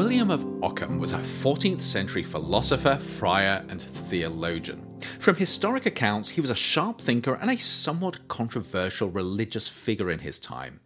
William 0.00 0.30
of 0.30 0.46
Ockham 0.64 0.98
was 0.98 1.12
a 1.12 1.18
14th 1.18 1.82
century 1.82 2.22
philosopher, 2.22 2.96
friar, 2.96 3.62
and 3.68 3.82
theologian. 3.82 4.98
From 5.18 5.36
historic 5.36 5.84
accounts, 5.84 6.30
he 6.30 6.40
was 6.40 6.48
a 6.48 6.54
sharp 6.54 7.02
thinker 7.02 7.34
and 7.34 7.50
a 7.50 7.58
somewhat 7.58 8.26
controversial 8.26 9.10
religious 9.10 9.68
figure 9.68 10.10
in 10.10 10.20
his 10.20 10.38
time. 10.38 10.80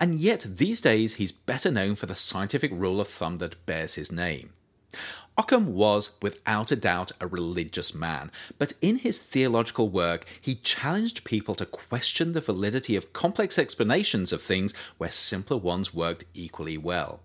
And 0.00 0.18
yet, 0.18 0.44
these 0.48 0.80
days, 0.80 1.14
he's 1.14 1.30
better 1.30 1.70
known 1.70 1.94
for 1.94 2.06
the 2.06 2.16
scientific 2.16 2.72
rule 2.72 3.00
of 3.00 3.06
thumb 3.06 3.38
that 3.38 3.64
bears 3.66 3.94
his 3.94 4.10
name. 4.10 4.50
Occam 5.38 5.74
was, 5.74 6.10
without 6.22 6.72
a 6.72 6.76
doubt, 6.76 7.12
a 7.20 7.26
religious 7.26 7.94
man, 7.94 8.30
but 8.58 8.72
in 8.80 8.96
his 8.96 9.18
theological 9.18 9.90
work, 9.90 10.24
he 10.40 10.54
challenged 10.54 11.24
people 11.24 11.54
to 11.56 11.66
question 11.66 12.32
the 12.32 12.40
validity 12.40 12.96
of 12.96 13.12
complex 13.12 13.58
explanations 13.58 14.32
of 14.32 14.40
things 14.40 14.72
where 14.96 15.10
simpler 15.10 15.58
ones 15.58 15.92
worked 15.92 16.24
equally 16.32 16.78
well. 16.78 17.20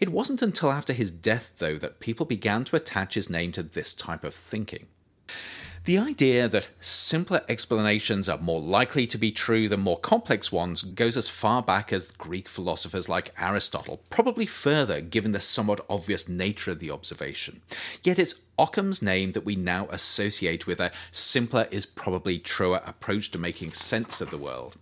It 0.00 0.08
wasn't 0.08 0.40
until 0.40 0.72
after 0.72 0.94
his 0.94 1.10
death, 1.10 1.52
though, 1.58 1.76
that 1.76 2.00
people 2.00 2.24
began 2.24 2.64
to 2.64 2.76
attach 2.76 3.12
his 3.12 3.28
name 3.28 3.52
to 3.52 3.62
this 3.62 3.92
type 3.92 4.24
of 4.24 4.34
thinking. 4.34 4.86
The 5.84 5.96
idea 5.96 6.46
that 6.46 6.68
simpler 6.80 7.40
explanations 7.48 8.28
are 8.28 8.36
more 8.36 8.60
likely 8.60 9.06
to 9.06 9.16
be 9.16 9.32
true 9.32 9.66
than 9.66 9.80
more 9.80 9.98
complex 9.98 10.52
ones 10.52 10.82
goes 10.82 11.16
as 11.16 11.30
far 11.30 11.62
back 11.62 11.90
as 11.90 12.12
Greek 12.12 12.50
philosophers 12.50 13.08
like 13.08 13.32
Aristotle, 13.38 14.02
probably 14.10 14.44
further 14.44 15.00
given 15.00 15.32
the 15.32 15.40
somewhat 15.40 15.84
obvious 15.88 16.28
nature 16.28 16.72
of 16.72 16.80
the 16.80 16.90
observation. 16.90 17.62
Yet 18.04 18.18
it's 18.18 18.34
Occam's 18.58 19.00
name 19.00 19.32
that 19.32 19.46
we 19.46 19.56
now 19.56 19.88
associate 19.90 20.66
with 20.66 20.80
a 20.80 20.92
simpler 21.12 21.66
is 21.70 21.86
probably 21.86 22.38
truer 22.38 22.82
approach 22.84 23.30
to 23.30 23.38
making 23.38 23.72
sense 23.72 24.20
of 24.20 24.30
the 24.30 24.36
world. 24.36 24.76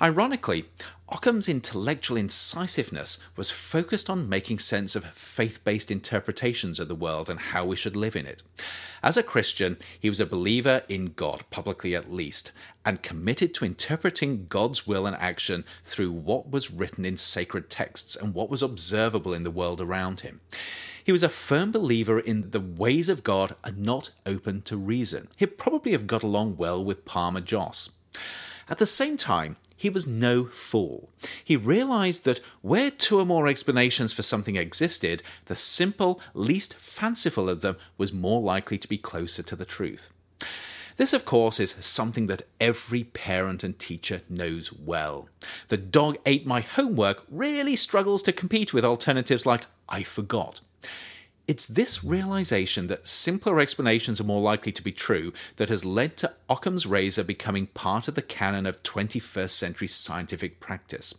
Ironically, 0.00 0.66
Occam's 1.08 1.48
intellectual 1.48 2.16
incisiveness 2.16 3.18
was 3.36 3.50
focused 3.50 4.10
on 4.10 4.28
making 4.28 4.58
sense 4.58 4.96
of 4.96 5.04
faith 5.04 5.62
based 5.64 5.90
interpretations 5.90 6.80
of 6.80 6.88
the 6.88 6.94
world 6.94 7.30
and 7.30 7.38
how 7.38 7.64
we 7.64 7.76
should 7.76 7.96
live 7.96 8.16
in 8.16 8.26
it. 8.26 8.42
As 9.02 9.16
a 9.16 9.22
Christian, 9.22 9.78
he 9.98 10.08
was 10.08 10.20
a 10.20 10.26
believer 10.26 10.82
in 10.88 11.12
God, 11.14 11.44
publicly 11.50 11.94
at 11.94 12.12
least, 12.12 12.50
and 12.84 13.02
committed 13.02 13.54
to 13.54 13.64
interpreting 13.64 14.46
God's 14.48 14.86
will 14.86 15.06
and 15.06 15.16
action 15.16 15.64
through 15.84 16.10
what 16.10 16.50
was 16.50 16.70
written 16.70 17.04
in 17.04 17.16
sacred 17.16 17.70
texts 17.70 18.16
and 18.16 18.34
what 18.34 18.50
was 18.50 18.62
observable 18.62 19.32
in 19.32 19.44
the 19.44 19.50
world 19.50 19.80
around 19.80 20.20
him. 20.20 20.40
He 21.02 21.12
was 21.12 21.22
a 21.22 21.28
firm 21.28 21.70
believer 21.70 22.18
in 22.18 22.50
the 22.50 22.60
ways 22.60 23.08
of 23.08 23.22
God 23.22 23.54
are 23.62 23.70
not 23.70 24.10
open 24.26 24.60
to 24.62 24.76
reason. 24.76 25.28
He'd 25.36 25.56
probably 25.56 25.92
have 25.92 26.08
got 26.08 26.24
along 26.24 26.56
well 26.56 26.84
with 26.84 27.04
Palmer 27.04 27.40
Joss. 27.40 27.90
At 28.68 28.78
the 28.78 28.86
same 28.86 29.16
time, 29.16 29.56
he 29.76 29.90
was 29.90 30.06
no 30.06 30.46
fool. 30.46 31.10
He 31.44 31.56
realized 31.56 32.24
that 32.24 32.40
where 32.62 32.90
two 32.90 33.20
or 33.20 33.26
more 33.26 33.46
explanations 33.46 34.12
for 34.12 34.22
something 34.22 34.56
existed, 34.56 35.22
the 35.44 35.56
simple, 35.56 36.20
least 36.34 36.74
fanciful 36.74 37.50
of 37.50 37.60
them 37.60 37.76
was 37.98 38.12
more 38.12 38.40
likely 38.40 38.78
to 38.78 38.88
be 38.88 38.98
closer 38.98 39.42
to 39.42 39.56
the 39.56 39.66
truth. 39.66 40.10
This, 40.96 41.12
of 41.12 41.26
course, 41.26 41.60
is 41.60 41.76
something 41.80 42.26
that 42.26 42.46
every 42.58 43.04
parent 43.04 43.62
and 43.62 43.78
teacher 43.78 44.22
knows 44.30 44.72
well. 44.72 45.28
The 45.68 45.76
dog 45.76 46.16
ate 46.24 46.46
my 46.46 46.62
homework 46.62 47.22
really 47.30 47.76
struggles 47.76 48.22
to 48.22 48.32
compete 48.32 48.72
with 48.72 48.84
alternatives 48.84 49.44
like 49.44 49.66
I 49.90 50.02
forgot. 50.02 50.62
It's 51.48 51.66
this 51.66 52.02
realization 52.02 52.88
that 52.88 53.06
simpler 53.06 53.60
explanations 53.60 54.20
are 54.20 54.24
more 54.24 54.40
likely 54.40 54.72
to 54.72 54.82
be 54.82 54.90
true 54.90 55.32
that 55.56 55.68
has 55.68 55.84
led 55.84 56.16
to 56.16 56.32
Occam's 56.50 56.86
razor 56.86 57.22
becoming 57.22 57.68
part 57.68 58.08
of 58.08 58.16
the 58.16 58.22
canon 58.22 58.66
of 58.66 58.82
21st 58.82 59.50
century 59.50 59.86
scientific 59.86 60.58
practice. 60.58 61.14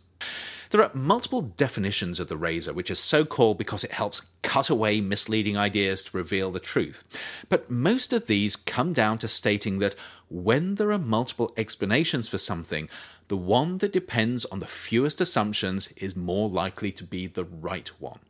There 0.68 0.82
are 0.82 0.90
multiple 0.92 1.40
definitions 1.40 2.20
of 2.20 2.28
the 2.28 2.36
razor, 2.36 2.74
which 2.74 2.90
is 2.90 2.98
so 2.98 3.24
called 3.24 3.56
because 3.56 3.84
it 3.84 3.92
helps 3.92 4.20
cut 4.42 4.68
away 4.68 5.00
misleading 5.00 5.56
ideas 5.56 6.04
to 6.04 6.16
reveal 6.18 6.50
the 6.50 6.60
truth. 6.60 7.04
But 7.48 7.70
most 7.70 8.12
of 8.12 8.26
these 8.26 8.54
come 8.54 8.92
down 8.92 9.16
to 9.18 9.28
stating 9.28 9.78
that 9.78 9.94
when 10.28 10.74
there 10.74 10.92
are 10.92 10.98
multiple 10.98 11.54
explanations 11.56 12.28
for 12.28 12.36
something, 12.36 12.90
the 13.28 13.36
one 13.38 13.78
that 13.78 13.94
depends 13.94 14.44
on 14.46 14.58
the 14.58 14.66
fewest 14.66 15.22
assumptions 15.22 15.90
is 15.92 16.14
more 16.14 16.50
likely 16.50 16.92
to 16.92 17.04
be 17.04 17.26
the 17.26 17.44
right 17.44 17.88
one. 17.98 18.20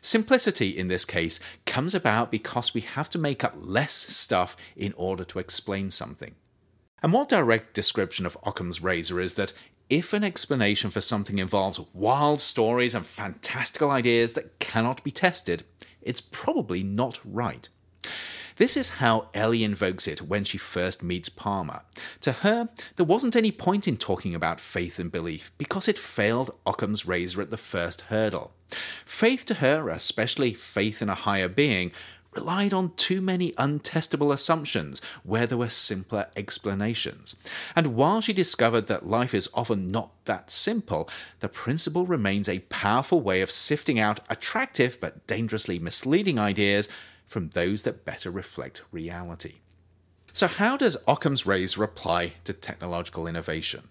Simplicity 0.00 0.70
in 0.70 0.88
this 0.88 1.04
case 1.04 1.40
comes 1.66 1.94
about 1.94 2.30
because 2.30 2.74
we 2.74 2.80
have 2.80 3.10
to 3.10 3.18
make 3.18 3.44
up 3.44 3.54
less 3.56 3.92
stuff 3.92 4.56
in 4.76 4.92
order 4.96 5.24
to 5.24 5.38
explain 5.38 5.90
something. 5.90 6.34
A 7.02 7.08
more 7.08 7.24
direct 7.24 7.74
description 7.74 8.26
of 8.26 8.36
Occam's 8.44 8.82
razor 8.82 9.20
is 9.20 9.34
that 9.34 9.52
if 9.88 10.12
an 10.12 10.22
explanation 10.22 10.90
for 10.90 11.00
something 11.00 11.38
involves 11.38 11.80
wild 11.92 12.40
stories 12.40 12.94
and 12.94 13.04
fantastical 13.04 13.90
ideas 13.90 14.34
that 14.34 14.58
cannot 14.60 15.02
be 15.02 15.10
tested, 15.10 15.64
it's 16.00 16.20
probably 16.20 16.82
not 16.82 17.18
right. 17.24 17.68
This 18.60 18.76
is 18.76 18.90
how 19.00 19.28
Ellie 19.32 19.64
invokes 19.64 20.06
it 20.06 20.20
when 20.20 20.44
she 20.44 20.58
first 20.58 21.02
meets 21.02 21.30
Palmer. 21.30 21.80
To 22.20 22.32
her, 22.32 22.68
there 22.96 23.06
wasn't 23.06 23.34
any 23.34 23.50
point 23.50 23.88
in 23.88 23.96
talking 23.96 24.34
about 24.34 24.60
faith 24.60 24.98
and 24.98 25.10
belief 25.10 25.50
because 25.56 25.88
it 25.88 25.96
failed 25.96 26.50
Occam's 26.66 27.06
razor 27.06 27.40
at 27.40 27.48
the 27.48 27.56
first 27.56 28.02
hurdle. 28.02 28.52
Faith 29.06 29.46
to 29.46 29.54
her, 29.54 29.88
especially 29.88 30.52
faith 30.52 31.00
in 31.00 31.08
a 31.08 31.14
higher 31.14 31.48
being, 31.48 31.90
relied 32.32 32.74
on 32.74 32.92
too 32.96 33.22
many 33.22 33.52
untestable 33.52 34.30
assumptions 34.30 35.00
where 35.22 35.46
there 35.46 35.56
were 35.56 35.70
simpler 35.70 36.26
explanations. 36.36 37.36
And 37.74 37.96
while 37.96 38.20
she 38.20 38.34
discovered 38.34 38.88
that 38.88 39.08
life 39.08 39.32
is 39.32 39.48
often 39.54 39.88
not 39.88 40.10
that 40.26 40.50
simple, 40.50 41.08
the 41.38 41.48
principle 41.48 42.04
remains 42.04 42.46
a 42.46 42.58
powerful 42.68 43.22
way 43.22 43.40
of 43.40 43.50
sifting 43.50 43.98
out 43.98 44.20
attractive 44.28 45.00
but 45.00 45.26
dangerously 45.26 45.78
misleading 45.78 46.38
ideas 46.38 46.90
from 47.30 47.50
those 47.50 47.84
that 47.84 48.04
better 48.04 48.28
reflect 48.28 48.82
reality. 48.90 49.54
So, 50.32 50.48
how 50.48 50.76
does 50.76 50.96
Occam's 51.06 51.46
razor 51.46 51.84
apply 51.84 52.32
to 52.42 52.52
technological 52.52 53.28
innovation? 53.28 53.88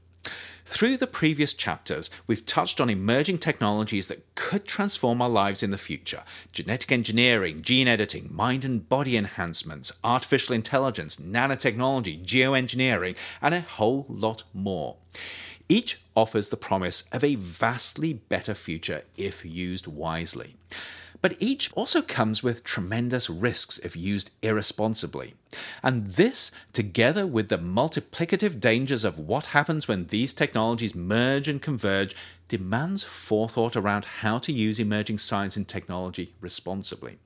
Through 0.66 0.98
the 0.98 1.08
previous 1.08 1.54
chapters, 1.54 2.10
we've 2.28 2.46
touched 2.46 2.82
on 2.82 2.90
emerging 2.90 3.38
technologies 3.38 4.10
that 4.10 4.36
could 4.36 4.66
transform 4.66 5.22
our 5.22 5.30
lives 5.30 5.64
in 5.64 5.72
the 5.72 5.78
future 5.78 6.24
genetic 6.52 6.92
engineering, 6.92 7.62
gene 7.62 7.88
editing, 7.88 8.28
mind 8.30 8.66
and 8.66 8.90
body 8.90 9.16
enhancements, 9.16 9.94
artificial 10.04 10.54
intelligence, 10.54 11.16
nanotechnology, 11.16 12.24
geoengineering, 12.26 13.16
and 13.42 13.54
a 13.54 13.62
whole 13.62 14.06
lot 14.10 14.44
more. 14.54 14.98
Each 15.70 16.02
offers 16.14 16.50
the 16.50 16.58
promise 16.58 17.04
of 17.14 17.24
a 17.24 17.36
vastly 17.36 18.12
better 18.12 18.54
future 18.54 19.04
if 19.16 19.46
used 19.46 19.88
wisely. 19.88 20.58
But 21.22 21.36
each 21.40 21.72
also 21.74 22.02
comes 22.02 22.42
with 22.44 22.64
tremendous 22.64 23.30
risks 23.30 23.78
if 23.80 23.96
used 23.96 24.32
irresponsibly. 24.42 25.34
And 25.84 26.08
this, 26.08 26.52
together 26.74 27.28
with 27.28 27.50
the 27.50 27.58
multiplicative 27.58 28.60
dangers 28.60 29.04
of 29.04 29.20
what 29.20 29.48
happens 29.48 29.88
when 29.88 30.08
these 30.08 30.34
technologies 30.34 30.96
merge 30.96 31.48
and 31.48 31.62
converge, 31.62 32.16
demands 32.48 33.04
forethought 33.04 33.76
around 33.76 34.06
how 34.06 34.40
to 34.40 34.52
use 34.52 34.80
emerging 34.80 35.20
science 35.20 35.56
and 35.56 35.68
technology 35.68 36.34
responsibly. 36.42 37.20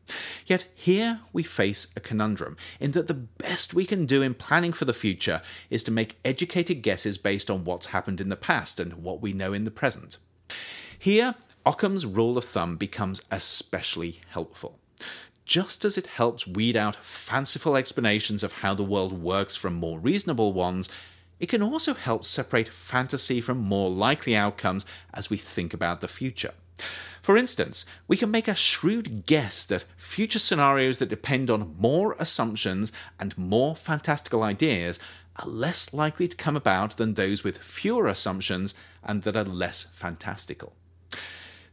Yet 0.46 0.66
here 0.76 1.22
we 1.32 1.44
face 1.44 1.88
a 1.96 2.02
conundrum 2.02 2.58
in 2.80 2.92
that 2.92 3.08
the 3.08 3.14
best 3.14 3.74
we 3.74 3.86
can 3.86 4.06
do 4.06 4.22
in 4.22 4.34
planning 4.34 4.74
for 4.74 4.86
the 4.86 4.94
future 4.94 5.42
is 5.70 5.84
to 5.84 5.92
make 5.92 6.20
educated 6.26 6.82
guesses 6.82 7.18
based 7.18 7.50
on 7.50 7.64
what's 7.64 7.88
happened 7.88 8.20
in 8.20 8.30
the 8.30 8.36
past 8.36 8.80
and 8.80 8.96
what 8.96 9.22
we 9.22 9.34
know 9.34 9.54
in 9.54 9.64
the 9.64 9.72
present. 9.72 10.18
Here, 11.00 11.36
Occam's 11.66 12.06
rule 12.06 12.38
of 12.38 12.44
thumb 12.44 12.76
becomes 12.76 13.22
especially 13.32 14.20
helpful. 14.30 14.80
Just 15.46 15.86
as 15.86 15.98
it 15.98 16.08
helps 16.08 16.46
weed 16.46 16.76
out 16.76 16.98
fanciful 16.98 17.78
explanations 17.78 18.44
of 18.44 18.52
how 18.52 18.74
the 18.74 18.84
world 18.84 19.14
works 19.14 19.56
from 19.56 19.74
more 19.74 19.98
reasonable 19.98 20.52
ones, 20.52 20.90
it 21.40 21.48
can 21.48 21.64
also 21.64 21.94
help 21.94 22.26
separate 22.26 22.68
fantasy 22.68 23.40
from 23.40 23.60
more 23.60 23.90
likely 23.90 24.36
outcomes 24.36 24.86
as 25.14 25.30
we 25.30 25.38
think 25.38 25.74
about 25.74 26.02
the 26.02 26.08
future. 26.10 26.54
For 27.22 27.38
instance, 27.38 27.86
we 28.10 28.18
can 28.18 28.30
make 28.30 28.50
a 28.50 28.56
shrewd 28.56 29.26
guess 29.26 29.66
that 29.66 29.86
future 29.96 30.40
scenarios 30.40 31.00
that 31.00 31.10
depend 31.10 31.50
on 31.50 31.76
more 31.80 32.18
assumptions 32.20 32.92
and 33.18 33.38
more 33.38 33.78
fantastical 33.78 34.44
ideas 34.44 35.00
are 35.38 35.48
less 35.48 35.94
likely 35.94 36.28
to 36.28 36.36
come 36.36 36.58
about 36.58 36.98
than 36.98 37.14
those 37.14 37.46
with 37.46 37.58
fewer 37.58 38.08
assumptions 38.08 38.74
and 39.02 39.22
that 39.22 39.38
are 39.38 39.46
less 39.46 39.84
fantastical. 39.84 40.74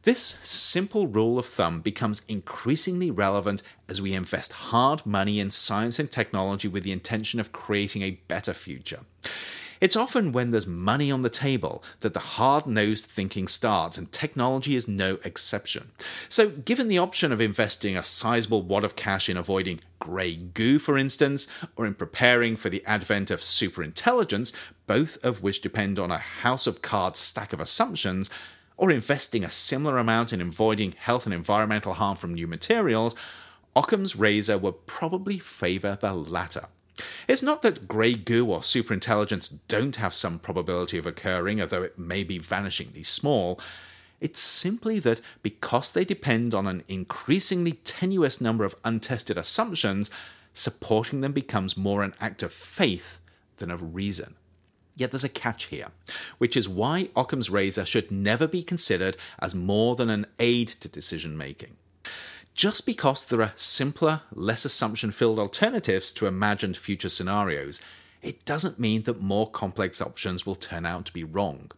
This 0.03 0.39
simple 0.43 1.09
rule 1.09 1.39
of 1.39 1.45
thumb 1.45 1.83
becomes 1.83 2.23
increasingly 2.27 3.11
relevant 3.11 3.63
as 3.87 4.01
we 4.01 4.15
invest 4.15 4.53
hard 4.53 5.05
money 5.05 5.39
in 5.41 5.51
science 5.51 5.99
and 5.99 6.11
technology 6.11 6.69
with 6.69 6.85
the 6.85 6.93
intention 6.93 7.39
of 7.39 7.53
creating 7.53 8.01
a 8.03 8.19
better 8.27 8.55
future. 8.55 9.01
It's 9.79 9.97
often 9.97 10.33
when 10.33 10.51
there's 10.51 10.67
money 10.67 11.11
on 11.11 11.21
the 11.21 11.31
table 11.31 11.83
that 12.01 12.15
the 12.15 12.21
hard 12.21 12.67
nosed 12.67 13.05
thinking 13.07 13.47
starts, 13.47 13.99
and 13.99 14.11
technology 14.11 14.75
is 14.75 14.89
no 14.89 15.19
exception. 15.25 15.91
So, 16.29 16.49
given 16.49 16.89
the 16.89 16.99
option 16.99 17.33
of 17.33 17.41
investing 17.41 17.97
a 17.97 18.05
sizable 18.05 18.63
wad 18.63 18.85
of 18.85 18.97
cash 18.97 19.31
in 19.31 19.39
avoiding 19.39 19.81
grey 19.99 20.37
goo, 20.37 20.79
for 20.79 20.99
instance, 20.99 21.47
or 21.77 21.87
in 21.87 21.95
preparing 21.95 22.57
for 22.57 22.69
the 22.69 22.85
advent 22.85 23.31
of 23.31 23.41
superintelligence, 23.41 24.53
both 24.87 25.17
of 25.25 25.43
which 25.43 25.63
depend 25.63 25.99
on 25.99 26.11
a 26.11 26.19
house 26.19 26.67
of 26.67 26.83
cards 26.83 27.19
stack 27.19 27.55
of 27.55 27.61
assumptions, 27.61 28.29
or 28.81 28.91
investing 28.91 29.45
a 29.45 29.51
similar 29.51 29.99
amount 29.99 30.33
in 30.33 30.41
avoiding 30.41 30.93
health 30.93 31.27
and 31.27 31.35
environmental 31.35 31.93
harm 31.93 32.17
from 32.17 32.33
new 32.33 32.47
materials, 32.47 33.15
Occam's 33.77 34.17
razor 34.17 34.57
would 34.57 34.87
probably 34.87 35.39
favour 35.39 35.99
the 36.01 36.15
latter. 36.15 36.65
It's 37.29 37.43
not 37.43 37.61
that 37.61 37.87
grey 37.87 38.15
goo 38.15 38.51
or 38.51 38.61
superintelligence 38.61 39.59
don't 39.69 39.97
have 39.97 40.15
some 40.15 40.39
probability 40.39 40.97
of 40.97 41.05
occurring, 41.05 41.61
although 41.61 41.83
it 41.83 41.99
may 41.99 42.25
be 42.25 42.39
vanishingly 42.39 43.05
small. 43.05 43.61
It's 44.19 44.41
simply 44.41 44.99
that 45.01 45.21
because 45.43 45.93
they 45.93 46.07
depend 46.07 46.55
on 46.55 46.67
an 46.67 46.83
increasingly 46.89 47.73
tenuous 47.85 48.41
number 48.41 48.65
of 48.65 48.77
untested 48.83 49.37
assumptions, 49.37 50.11
supporting 50.55 51.21
them 51.21 51.33
becomes 51.33 51.77
more 51.77 52.03
an 52.03 52.15
act 52.19 52.43
of 52.43 52.51
faith 52.51 53.21
than 53.59 53.71
of 53.71 53.95
reason. 53.95 54.37
Yet 55.01 55.13
there's 55.13 55.25
a 55.25 55.31
catch 55.31 55.69
here, 55.69 55.87
which 56.37 56.59
is 56.59 56.69
why 56.69 57.09
Occam's 57.17 57.49
razor 57.49 57.87
should 57.87 58.11
never 58.11 58.47
be 58.47 58.63
considered 58.63 59.17
as 59.39 59.55
more 59.55 59.97
than 59.97 60.11
an 60.11 60.27
aid 60.39 60.69
to 60.81 60.89
decision 60.89 61.39
making. 61.39 61.79
Just 62.55 62.85
because 62.85 63.25
there 63.25 63.41
are 63.41 63.55
simpler, 63.57 64.21
less 64.31 64.67
assumption 64.67 65.11
filled 65.11 65.39
alternatives 65.39 66.13
to 66.13 66.27
imagined 66.27 66.77
future 66.77 67.09
scenarios, 67.09 67.81
it 68.21 68.45
doesn't 68.45 68.79
mean 68.79 69.05
that 69.05 69.23
more 69.23 69.51
complex 69.51 70.03
options 70.03 70.45
will 70.45 70.55
turn 70.55 70.85
out 70.85 71.07
to 71.07 71.15
be 71.15 71.25
wrong. 71.25 71.71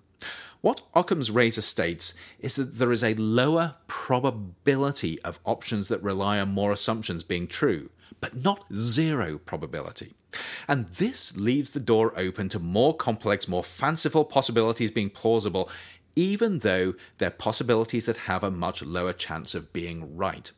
What 0.63 0.81
Occam's 0.95 1.29
razor 1.29 1.61
states 1.61 2.15
is 2.39 2.55
that 2.55 2.79
there 2.79 2.93
is 2.93 3.03
a 3.03 3.15
lower 3.15 3.75
probability 3.89 5.21
of 5.23 5.41
options 5.45 5.89
that 5.89 6.01
rely 6.03 6.39
on 6.39 6.51
more 6.51 6.71
assumptions 6.71 7.25
being 7.25 7.49
true, 7.49 7.91
but 8.21 8.45
not 8.45 8.65
zero 8.73 9.39
probability. 9.39 10.15
And 10.69 10.87
this 10.91 11.37
leaves 11.37 11.73
the 11.73 11.81
door 11.81 12.13
open 12.17 12.49
to 12.51 12.61
more 12.61 12.95
complex, 12.97 13.49
more 13.49 13.65
fanciful 13.65 14.25
possibilities 14.25 14.93
being 14.93 15.11
plausible, 15.11 15.69
even 16.15 16.61
though 16.61 16.95
they're 17.19 17.31
possibilities 17.31 18.07
that 18.07 18.17
have 18.17 18.45
a 18.45 18.51
much 18.51 18.83
lower 18.83 19.13
chance 19.13 19.57
of 19.57 19.73
being 19.73 20.17
right. 20.17 20.53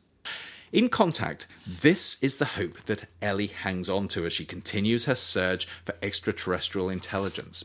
In 0.70 0.90
Contact, 0.90 1.46
this 1.66 2.22
is 2.22 2.36
the 2.36 2.44
hope 2.44 2.82
that 2.84 3.08
Ellie 3.22 3.46
hangs 3.46 3.88
on 3.88 4.08
to 4.08 4.26
as 4.26 4.34
she 4.34 4.44
continues 4.44 5.06
her 5.06 5.14
search 5.14 5.66
for 5.86 5.94
extraterrestrial 6.02 6.90
intelligence. 6.90 7.64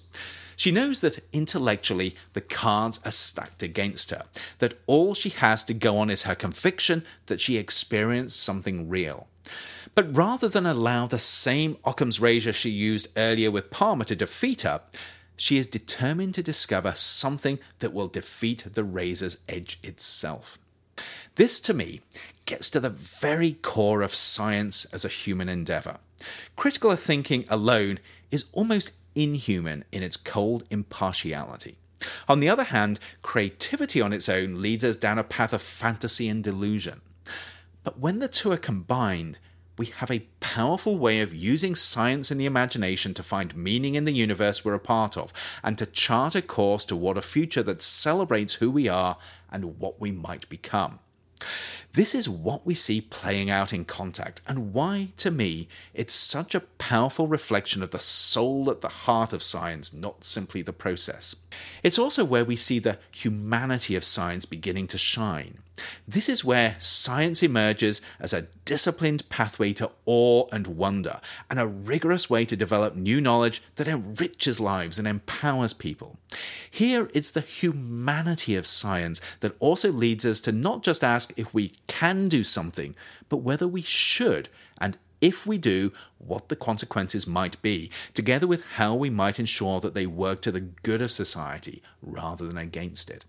She 0.60 0.72
knows 0.72 1.00
that 1.00 1.24
intellectually 1.32 2.18
the 2.34 2.42
cards 2.42 3.00
are 3.06 3.12
stacked 3.12 3.64
against 3.64 4.12
her, 4.12 4.26
that 4.58 4.78
all 4.88 5.14
she 5.14 5.30
has 5.30 5.64
to 5.64 5.74
go 5.74 5.98
on 5.98 6.10
is 6.10 6.24
her 6.24 6.36
conviction 6.36 7.06
that 7.28 7.40
she 7.40 7.56
experienced 7.56 8.44
something 8.44 8.90
real. 8.90 9.28
But 9.96 10.14
rather 10.14 10.50
than 10.50 10.66
allow 10.66 11.08
the 11.08 11.18
same 11.18 11.78
Occam's 11.86 12.20
razor 12.20 12.52
she 12.52 12.72
used 12.72 13.08
earlier 13.16 13.50
with 13.50 13.72
Palmer 13.72 14.04
to 14.04 14.18
defeat 14.18 14.64
her, 14.64 14.82
she 15.38 15.58
is 15.58 15.66
determined 15.66 16.34
to 16.34 16.44
discover 16.44 16.92
something 16.94 17.60
that 17.80 17.94
will 17.94 18.10
defeat 18.10 18.66
the 18.74 18.84
razor's 18.84 19.38
edge 19.48 19.80
itself. 19.82 20.60
This, 21.36 21.62
to 21.62 21.74
me, 21.74 22.02
gets 22.46 22.70
to 22.72 22.82
the 22.82 22.90
very 22.90 23.54
core 23.54 24.02
of 24.02 24.14
science 24.14 24.84
as 24.92 25.06
a 25.06 25.08
human 25.08 25.48
endeavour. 25.48 26.00
Critical 26.58 26.94
thinking 26.98 27.46
alone 27.48 28.00
is 28.30 28.44
almost 28.52 28.92
inhuman 29.24 29.84
in 29.92 30.04
its 30.04 30.18
cold 30.18 30.64
impartiality. 30.70 31.78
On 32.28 32.40
the 32.40 32.50
other 32.50 32.64
hand, 32.64 33.00
creativity 33.22 34.02
on 34.02 34.14
its 34.14 34.30
own 34.30 34.62
leads 34.62 34.84
us 34.84 34.96
down 34.96 35.18
a 35.18 35.24
path 35.24 35.54
of 35.54 35.62
fantasy 35.62 36.30
and 36.30 36.44
delusion. 36.44 37.02
But 37.84 38.00
when 38.00 38.20
the 38.20 38.30
two 38.30 38.52
are 38.52 38.58
combined, 38.58 39.40
we 39.78 39.88
have 39.88 40.12
a 40.12 40.26
powerful 40.40 40.98
way 40.98 41.22
of 41.22 41.34
using 41.34 41.76
science 41.76 42.32
and 42.32 42.40
the 42.40 42.46
imagination 42.46 43.14
to 43.14 43.24
find 43.24 43.56
meaning 43.56 43.96
in 43.96 44.04
the 44.04 44.12
universe 44.12 44.64
we're 44.64 44.74
a 44.74 44.80
part 44.80 45.18
of 45.18 45.32
and 45.64 45.78
to 45.78 45.86
chart 45.86 46.36
a 46.36 46.42
course 46.42 46.84
toward 46.84 47.18
a 47.18 47.22
future 47.22 47.64
that 47.64 47.82
celebrates 47.82 48.56
who 48.56 48.70
we 48.70 48.90
are 48.90 49.18
and 49.52 49.80
what 49.80 50.00
we 50.02 50.12
might 50.12 50.48
become. 50.50 51.00
This 51.94 52.14
is 52.14 52.30
what 52.30 52.68
we 52.68 52.76
see 52.76 53.02
playing 53.02 53.50
out 53.50 53.74
in 53.74 53.84
Contact, 53.84 54.42
and 54.48 54.74
why, 54.74 55.10
to 55.18 55.32
me, 55.32 55.68
it's 55.94 56.14
such 56.14 56.54
a 56.54 56.60
powerful 56.60 57.28
reflection 57.28 57.82
of 57.82 57.90
the 57.90 58.00
soul 58.00 58.70
at 58.70 58.82
the 58.82 58.90
heart 58.90 59.34
of 59.34 59.42
science, 59.42 59.92
not 59.92 60.24
simply 60.24 60.62
the 60.62 60.72
process. 60.72 61.36
It's 61.82 61.98
also 61.98 62.24
where 62.24 62.46
we 62.46 62.56
see 62.56 62.78
the 62.78 63.00
humanity 63.12 63.96
of 63.96 64.04
science 64.04 64.46
beginning 64.46 64.86
to 64.88 65.00
shine. 65.00 65.60
This 66.08 66.30
is 66.30 66.44
where 66.44 66.76
science 66.80 67.44
emerges 67.44 68.02
as 68.20 68.34
a 68.34 68.48
disciplined 68.66 69.28
pathway 69.30 69.74
to 69.74 69.92
awe 70.06 70.48
and 70.52 70.68
wonder, 70.68 71.20
and 71.50 71.60
a 71.60 71.68
rigorous 71.68 72.30
way 72.30 72.46
to 72.46 72.56
develop 72.56 72.96
new 72.96 73.20
knowledge 73.22 73.62
that 73.76 73.88
enriches 73.88 74.60
lives 74.60 75.00
and 75.00 75.08
empowers 75.08 75.74
people. 75.74 76.18
Here, 76.70 77.10
it's 77.14 77.32
the 77.32 77.42
humanity 77.42 78.56
of 78.56 78.68
science 78.68 79.22
that 79.40 79.56
also 79.60 79.92
leads 79.92 80.26
us 80.26 80.40
to 80.42 80.52
not 80.52 80.84
just 80.84 81.04
ask 81.04 81.34
if 81.38 81.54
we 81.54 81.74
can 81.88 82.28
do 82.28 82.44
something, 82.44 82.96
but 83.30 83.38
whether 83.38 83.68
we 83.68 83.82
should, 83.82 84.50
and 84.80 84.98
if 85.22 85.46
we 85.46 85.58
do, 85.58 85.92
what 86.18 86.50
the 86.50 86.56
consequences 86.56 87.28
might 87.28 87.62
be, 87.62 87.90
together 88.14 88.48
with 88.48 88.64
how 88.76 88.96
we 88.96 89.10
might 89.10 89.40
ensure 89.40 89.80
that 89.80 89.94
they 89.94 90.06
work 90.06 90.42
to 90.42 90.52
the 90.52 90.62
good 90.62 91.02
of 91.02 91.12
society 91.12 91.82
rather 92.02 92.48
than 92.48 92.58
against 92.58 93.10
it. 93.10 93.26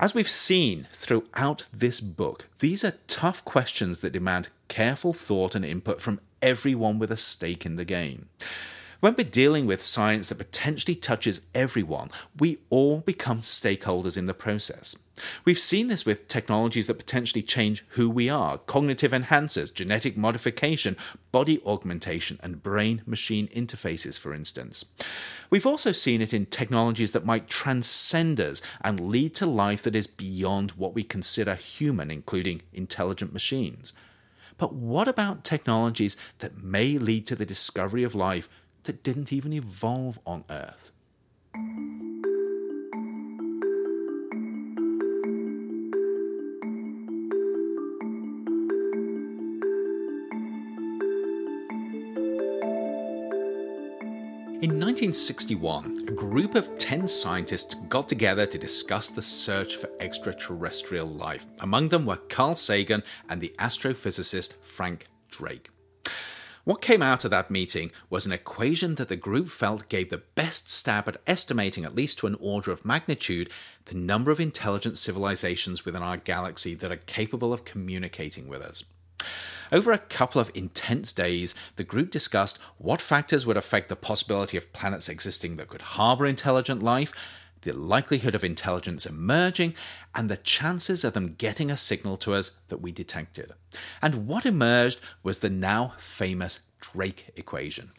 As 0.00 0.14
we've 0.14 0.30
seen 0.30 0.86
throughout 0.92 1.66
this 1.72 2.00
book, 2.00 2.46
these 2.60 2.84
are 2.84 2.94
tough 3.08 3.44
questions 3.44 3.98
that 3.98 4.12
demand 4.12 4.48
careful 4.68 5.12
thought 5.12 5.56
and 5.56 5.64
input 5.64 6.00
from 6.00 6.20
everyone 6.40 7.00
with 7.00 7.10
a 7.10 7.16
stake 7.16 7.66
in 7.66 7.74
the 7.74 7.84
game. 7.84 8.28
When 9.00 9.14
we're 9.16 9.22
dealing 9.22 9.66
with 9.66 9.80
science 9.80 10.28
that 10.28 10.38
potentially 10.38 10.96
touches 10.96 11.42
everyone, 11.54 12.10
we 12.36 12.58
all 12.68 12.98
become 12.98 13.42
stakeholders 13.42 14.18
in 14.18 14.26
the 14.26 14.34
process. 14.34 14.96
We've 15.44 15.58
seen 15.58 15.86
this 15.86 16.04
with 16.04 16.26
technologies 16.26 16.88
that 16.88 16.98
potentially 16.98 17.42
change 17.42 17.84
who 17.90 18.10
we 18.10 18.28
are 18.28 18.58
cognitive 18.58 19.12
enhancers, 19.12 19.72
genetic 19.72 20.16
modification, 20.16 20.96
body 21.30 21.60
augmentation, 21.64 22.40
and 22.42 22.60
brain 22.60 23.02
machine 23.06 23.46
interfaces, 23.48 24.18
for 24.18 24.34
instance. 24.34 24.86
We've 25.48 25.66
also 25.66 25.92
seen 25.92 26.20
it 26.20 26.34
in 26.34 26.46
technologies 26.46 27.12
that 27.12 27.24
might 27.24 27.46
transcend 27.46 28.40
us 28.40 28.60
and 28.80 29.10
lead 29.10 29.32
to 29.36 29.46
life 29.46 29.84
that 29.84 29.94
is 29.94 30.08
beyond 30.08 30.72
what 30.72 30.94
we 30.94 31.04
consider 31.04 31.54
human, 31.54 32.10
including 32.10 32.62
intelligent 32.72 33.32
machines. 33.32 33.92
But 34.56 34.74
what 34.74 35.06
about 35.06 35.44
technologies 35.44 36.16
that 36.40 36.64
may 36.64 36.98
lead 36.98 37.28
to 37.28 37.36
the 37.36 37.46
discovery 37.46 38.02
of 38.02 38.16
life 38.16 38.48
that 38.88 39.02
didn't 39.02 39.34
even 39.34 39.52
evolve 39.52 40.18
on 40.26 40.42
Earth. 40.48 40.92
In 54.60 54.80
1961, 54.80 55.98
a 56.08 56.10
group 56.10 56.54
of 56.54 56.78
10 56.78 57.06
scientists 57.06 57.74
got 57.90 58.08
together 58.08 58.46
to 58.46 58.58
discuss 58.58 59.10
the 59.10 59.20
search 59.20 59.76
for 59.76 59.90
extraterrestrial 60.00 61.06
life. 61.06 61.46
Among 61.60 61.90
them 61.90 62.06
were 62.06 62.16
Carl 62.16 62.56
Sagan 62.56 63.02
and 63.28 63.38
the 63.38 63.54
astrophysicist 63.58 64.54
Frank 64.62 65.04
Drake. 65.28 65.68
What 66.68 66.82
came 66.82 67.00
out 67.00 67.24
of 67.24 67.30
that 67.30 67.50
meeting 67.50 67.92
was 68.10 68.26
an 68.26 68.32
equation 68.32 68.96
that 68.96 69.08
the 69.08 69.16
group 69.16 69.48
felt 69.48 69.88
gave 69.88 70.10
the 70.10 70.18
best 70.34 70.68
stab 70.68 71.08
at 71.08 71.16
estimating, 71.26 71.86
at 71.86 71.94
least 71.94 72.18
to 72.18 72.26
an 72.26 72.36
order 72.38 72.70
of 72.70 72.84
magnitude, 72.84 73.48
the 73.86 73.96
number 73.96 74.30
of 74.30 74.38
intelligent 74.38 74.98
civilizations 74.98 75.86
within 75.86 76.02
our 76.02 76.18
galaxy 76.18 76.74
that 76.74 76.92
are 76.92 76.96
capable 76.96 77.54
of 77.54 77.64
communicating 77.64 78.48
with 78.48 78.60
us. 78.60 78.84
Over 79.72 79.92
a 79.92 79.98
couple 79.98 80.42
of 80.42 80.50
intense 80.54 81.10
days, 81.10 81.54
the 81.76 81.84
group 81.84 82.10
discussed 82.10 82.58
what 82.76 83.00
factors 83.00 83.46
would 83.46 83.56
affect 83.56 83.88
the 83.88 83.96
possibility 83.96 84.58
of 84.58 84.70
planets 84.74 85.08
existing 85.08 85.56
that 85.56 85.68
could 85.68 85.80
harbour 85.80 86.26
intelligent 86.26 86.82
life, 86.82 87.14
the 87.62 87.72
likelihood 87.72 88.34
of 88.34 88.44
intelligence 88.44 89.06
emerging, 89.06 89.74
and 90.14 90.28
the 90.28 90.36
chances 90.36 91.04
of 91.04 91.12
them 91.12 91.34
getting 91.34 91.70
a 91.70 91.76
signal 91.76 92.16
to 92.18 92.34
us 92.34 92.58
that 92.68 92.80
we 92.80 92.92
detected. 92.92 93.52
And 94.00 94.26
what 94.26 94.46
emerged 94.46 95.00
was 95.22 95.38
the 95.38 95.50
now 95.50 95.94
famous 95.98 96.60
Drake 96.80 97.30
equation. 97.36 97.92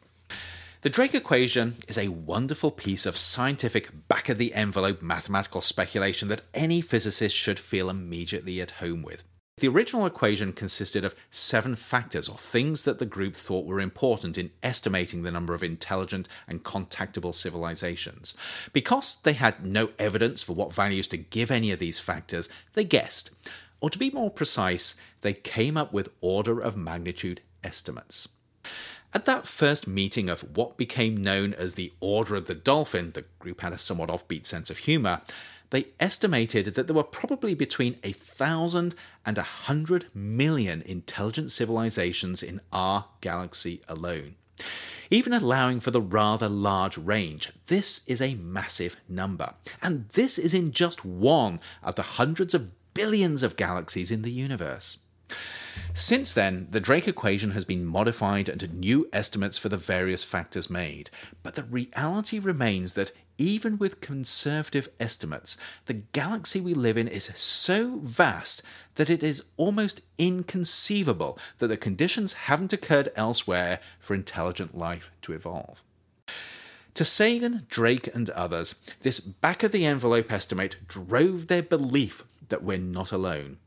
The 0.81 0.89
Drake 0.89 1.13
equation 1.13 1.75
is 1.89 1.97
a 1.97 2.07
wonderful 2.07 2.71
piece 2.71 3.05
of 3.05 3.17
scientific 3.17 4.07
back 4.07 4.29
of 4.29 4.37
the 4.37 4.53
envelope 4.53 5.01
mathematical 5.01 5.59
speculation 5.59 6.29
that 6.29 6.43
any 6.53 6.79
physicist 6.79 7.35
should 7.35 7.59
feel 7.59 7.89
immediately 7.89 8.61
at 8.61 8.71
home 8.71 9.01
with. 9.01 9.23
The 9.59 9.67
original 9.67 10.05
equation 10.05 10.53
consisted 10.53 11.03
of 11.03 11.15
seven 11.31 11.75
factors 11.75 12.29
or 12.29 12.37
things 12.37 12.85
that 12.85 12.97
the 12.97 13.05
group 13.05 13.35
thought 13.35 13.65
were 13.65 13.81
important 13.81 14.37
in 14.37 14.51
estimating 14.63 15.23
the 15.23 15.31
number 15.31 15.53
of 15.53 15.63
intelligent 15.63 16.29
and 16.47 16.63
contactable 16.63 17.35
civilizations. 17.35 18.35
Because 18.71 19.15
they 19.21 19.33
had 19.33 19.65
no 19.65 19.89
evidence 19.99 20.41
for 20.41 20.53
what 20.53 20.73
values 20.73 21.07
to 21.09 21.17
give 21.17 21.51
any 21.51 21.71
of 21.71 21.79
these 21.79 21.99
factors, 21.99 22.47
they 22.73 22.85
guessed. 22.85 23.31
Or 23.81 23.89
to 23.89 23.99
be 23.99 24.11
more 24.11 24.31
precise, 24.31 24.95
they 25.21 25.33
came 25.33 25.75
up 25.75 25.91
with 25.91 26.09
order 26.21 26.61
of 26.61 26.77
magnitude 26.77 27.41
estimates. 27.63 28.29
At 29.13 29.25
that 29.25 29.47
first 29.47 29.87
meeting 29.87 30.29
of 30.29 30.55
what 30.55 30.77
became 30.77 31.17
known 31.17 31.53
as 31.53 31.73
the 31.73 31.91
Order 31.99 32.35
of 32.35 32.45
the 32.45 32.53
Dolphin, 32.53 33.11
the 33.11 33.25
group 33.39 33.61
had 33.61 33.73
a 33.73 33.77
somewhat 33.77 34.09
offbeat 34.09 34.45
sense 34.45 34.69
of 34.69 34.79
humour, 34.79 35.21
they 35.71 35.87
estimated 35.99 36.73
that 36.73 36.87
there 36.87 36.95
were 36.95 37.03
probably 37.03 37.53
between 37.53 37.97
a 38.03 38.11
thousand 38.11 38.95
and 39.25 39.37
a 39.37 39.43
hundred 39.43 40.07
million 40.15 40.81
intelligent 40.83 41.51
civilizations 41.51 42.41
in 42.41 42.61
our 42.71 43.05
galaxy 43.21 43.81
alone. 43.87 44.35
Even 45.11 45.33
allowing 45.33 45.79
for 45.79 45.91
the 45.91 46.01
rather 46.01 46.47
large 46.47 46.97
range, 46.97 47.51
this 47.67 48.01
is 48.05 48.21
a 48.21 48.35
massive 48.35 48.97
number. 49.07 49.53
And 49.81 50.07
this 50.09 50.37
is 50.37 50.53
in 50.53 50.71
just 50.71 51.03
one 51.03 51.59
of 51.81 51.95
the 51.95 52.03
hundreds 52.03 52.53
of 52.53 52.69
billions 52.93 53.41
of 53.41 53.55
galaxies 53.55 54.11
in 54.11 54.21
the 54.21 54.31
universe. 54.31 54.99
Since 55.93 56.33
then, 56.33 56.67
the 56.71 56.79
Drake 56.79 57.07
equation 57.07 57.51
has 57.51 57.63
been 57.63 57.85
modified 57.85 58.49
and 58.49 58.73
new 58.73 59.07
estimates 59.13 59.57
for 59.57 59.69
the 59.69 59.77
various 59.77 60.23
factors 60.23 60.69
made, 60.69 61.09
but 61.43 61.55
the 61.55 61.63
reality 61.63 62.39
remains 62.39 62.93
that 62.93 63.11
even 63.39 63.77
with 63.77 64.01
conservative 64.01 64.89
estimates, 64.99 65.57
the 65.85 65.93
galaxy 65.93 66.59
we 66.59 66.73
live 66.73 66.97
in 66.97 67.07
is 67.07 67.31
so 67.35 67.99
vast 68.03 68.61
that 68.95 69.09
it 69.09 69.23
is 69.23 69.45
almost 69.57 70.01
inconceivable 70.17 71.39
that 71.57 71.67
the 71.67 71.77
conditions 71.77 72.33
haven't 72.33 72.73
occurred 72.73 73.11
elsewhere 73.15 73.79
for 73.99 74.13
intelligent 74.13 74.77
life 74.77 75.11
to 75.21 75.33
evolve. 75.33 75.81
To 76.95 77.05
Sagan, 77.05 77.65
Drake, 77.69 78.13
and 78.13 78.29
others, 78.31 78.75
this 79.01 79.21
back 79.21 79.63
of 79.63 79.71
the 79.71 79.85
envelope 79.85 80.31
estimate 80.31 80.75
drove 80.87 81.47
their 81.47 81.63
belief 81.63 82.25
that 82.49 82.63
we're 82.63 82.77
not 82.77 83.13
alone. 83.13 83.57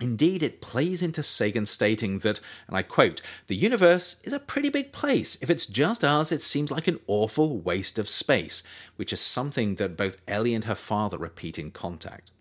Indeed, 0.00 0.42
it 0.42 0.60
plays 0.60 1.02
into 1.02 1.22
Sagan 1.22 1.66
stating 1.66 2.18
that, 2.18 2.40
and 2.66 2.76
I 2.76 2.82
quote, 2.82 3.22
the 3.46 3.54
universe 3.54 4.20
is 4.24 4.32
a 4.32 4.40
pretty 4.40 4.68
big 4.68 4.92
place. 4.92 5.40
If 5.40 5.48
it's 5.48 5.66
just 5.66 6.02
us, 6.02 6.32
it 6.32 6.42
seems 6.42 6.70
like 6.70 6.88
an 6.88 6.98
awful 7.06 7.58
waste 7.58 7.98
of 7.98 8.08
space, 8.08 8.64
which 8.96 9.12
is 9.12 9.20
something 9.20 9.76
that 9.76 9.96
both 9.96 10.20
Ellie 10.26 10.54
and 10.54 10.64
her 10.64 10.74
father 10.74 11.16
repeat 11.16 11.58
in 11.58 11.70
contact. 11.70 12.32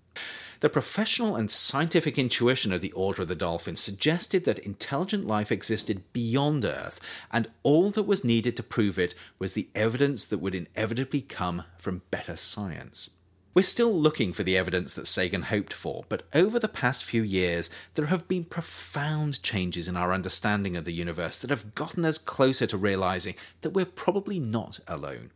The 0.62 0.70
professional 0.70 1.36
and 1.36 1.52
scientific 1.52 2.18
intuition 2.18 2.72
of 2.72 2.82
the 2.82 2.94
Order 2.94 3.24
of 3.24 3.28
the 3.28 3.36
Dolphin 3.36 3.76
suggested 3.76 4.46
that 4.46 4.60
intelligent 4.60 5.28
life 5.28 5.52
existed 5.52 6.04
beyond 6.14 6.66
Earth, 6.66 7.00
and 7.32 7.50
all 7.64 7.92
that 7.92 8.04
was 8.04 8.24
needed 8.24 8.56
to 8.58 8.64
prove 8.64 8.98
it 8.98 9.14
was 9.40 9.54
the 9.54 9.68
evidence 9.76 10.26
that 10.26 10.38
would 10.40 10.56
inevitably 10.56 11.22
come 11.22 11.66
from 11.78 12.02
better 12.10 12.36
science. 12.36 13.10
We're 13.54 13.62
still 13.62 13.94
looking 13.94 14.34
for 14.34 14.42
the 14.42 14.58
evidence 14.58 14.96
that 14.96 15.06
Sagan 15.06 15.44
hoped 15.44 15.74
for, 15.74 16.06
but 16.10 16.24
over 16.34 16.58
the 16.58 16.68
past 16.68 17.04
few 17.04 17.22
years, 17.22 17.70
there 17.94 18.08
have 18.08 18.28
been 18.28 18.46
profound 18.46 19.44
changes 19.44 19.88
in 19.88 19.96
our 19.96 20.12
understanding 20.12 20.76
of 20.76 20.86
the 20.86 20.94
universe 20.94 21.38
that 21.38 21.52
have 21.52 21.76
gotten 21.76 22.04
us 22.04 22.18
closer 22.18 22.66
to 22.66 22.78
realizing 22.78 23.36
that 23.62 23.70
we're 23.70 23.86
probably 23.86 24.40
not 24.40 24.80
alone. 24.88 25.30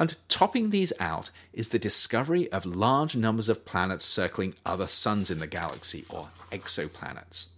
And 0.00 0.16
topping 0.28 0.70
these 0.70 0.92
out 0.98 1.30
is 1.52 1.68
the 1.68 1.78
discovery 1.78 2.50
of 2.50 2.66
large 2.66 3.14
numbers 3.14 3.48
of 3.48 3.64
planets 3.64 4.04
circling 4.04 4.54
other 4.66 4.88
suns 4.88 5.30
in 5.30 5.38
the 5.38 5.46
galaxy, 5.46 6.04
or 6.08 6.30
exoplanets. 6.50 7.50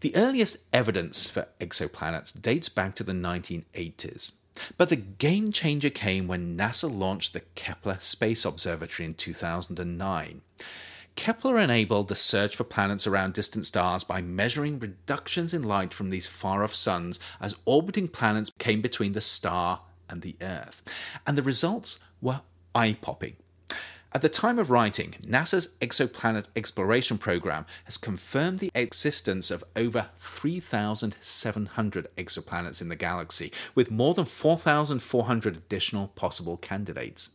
The 0.00 0.16
earliest 0.16 0.56
evidence 0.72 1.28
for 1.28 1.48
exoplanets 1.60 2.40
dates 2.40 2.70
back 2.70 2.94
to 2.94 3.04
the 3.04 3.12
1980s. 3.12 4.32
But 4.76 4.88
the 4.88 4.96
game 4.96 5.52
changer 5.52 5.90
came 5.90 6.26
when 6.26 6.56
NASA 6.56 6.92
launched 6.92 7.32
the 7.32 7.40
Kepler 7.54 7.98
Space 8.00 8.44
Observatory 8.44 9.06
in 9.06 9.14
2009. 9.14 10.42
Kepler 11.16 11.58
enabled 11.58 12.08
the 12.08 12.16
search 12.16 12.56
for 12.56 12.64
planets 12.64 13.06
around 13.06 13.34
distant 13.34 13.66
stars 13.66 14.04
by 14.04 14.20
measuring 14.20 14.78
reductions 14.78 15.52
in 15.52 15.62
light 15.62 15.92
from 15.92 16.10
these 16.10 16.26
far 16.26 16.62
off 16.62 16.74
suns 16.74 17.20
as 17.40 17.56
orbiting 17.64 18.08
planets 18.08 18.50
came 18.58 18.80
between 18.80 19.12
the 19.12 19.20
star 19.20 19.82
and 20.08 20.22
the 20.22 20.36
Earth. 20.40 20.82
And 21.26 21.36
the 21.36 21.42
results 21.42 22.04
were 22.20 22.40
eye 22.74 22.96
popping. 23.00 23.36
At 24.12 24.22
the 24.22 24.28
time 24.28 24.58
of 24.58 24.70
writing, 24.70 25.14
NASA's 25.22 25.76
exoplanet 25.80 26.46
exploration 26.56 27.16
program 27.16 27.64
has 27.84 27.96
confirmed 27.96 28.58
the 28.58 28.72
existence 28.74 29.52
of 29.52 29.62
over 29.76 30.08
3,700 30.18 32.08
exoplanets 32.16 32.80
in 32.80 32.88
the 32.88 32.96
galaxy, 32.96 33.52
with 33.76 33.92
more 33.92 34.14
than 34.14 34.24
4,400 34.24 35.56
additional 35.56 36.08
possible 36.08 36.56
candidates. 36.56 37.30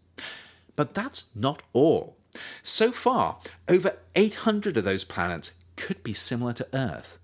But 0.75 0.93
that's 0.93 1.29
not 1.33 1.63
all. 1.71 2.17
So 2.61 2.91
far, 2.91 3.39
over 3.69 3.95
800 4.13 4.75
of 4.75 4.83
those 4.83 5.05
planets 5.05 5.51
could 5.77 6.03
be 6.03 6.13
similar 6.13 6.51
to 6.53 6.67
Earth. 6.73 7.19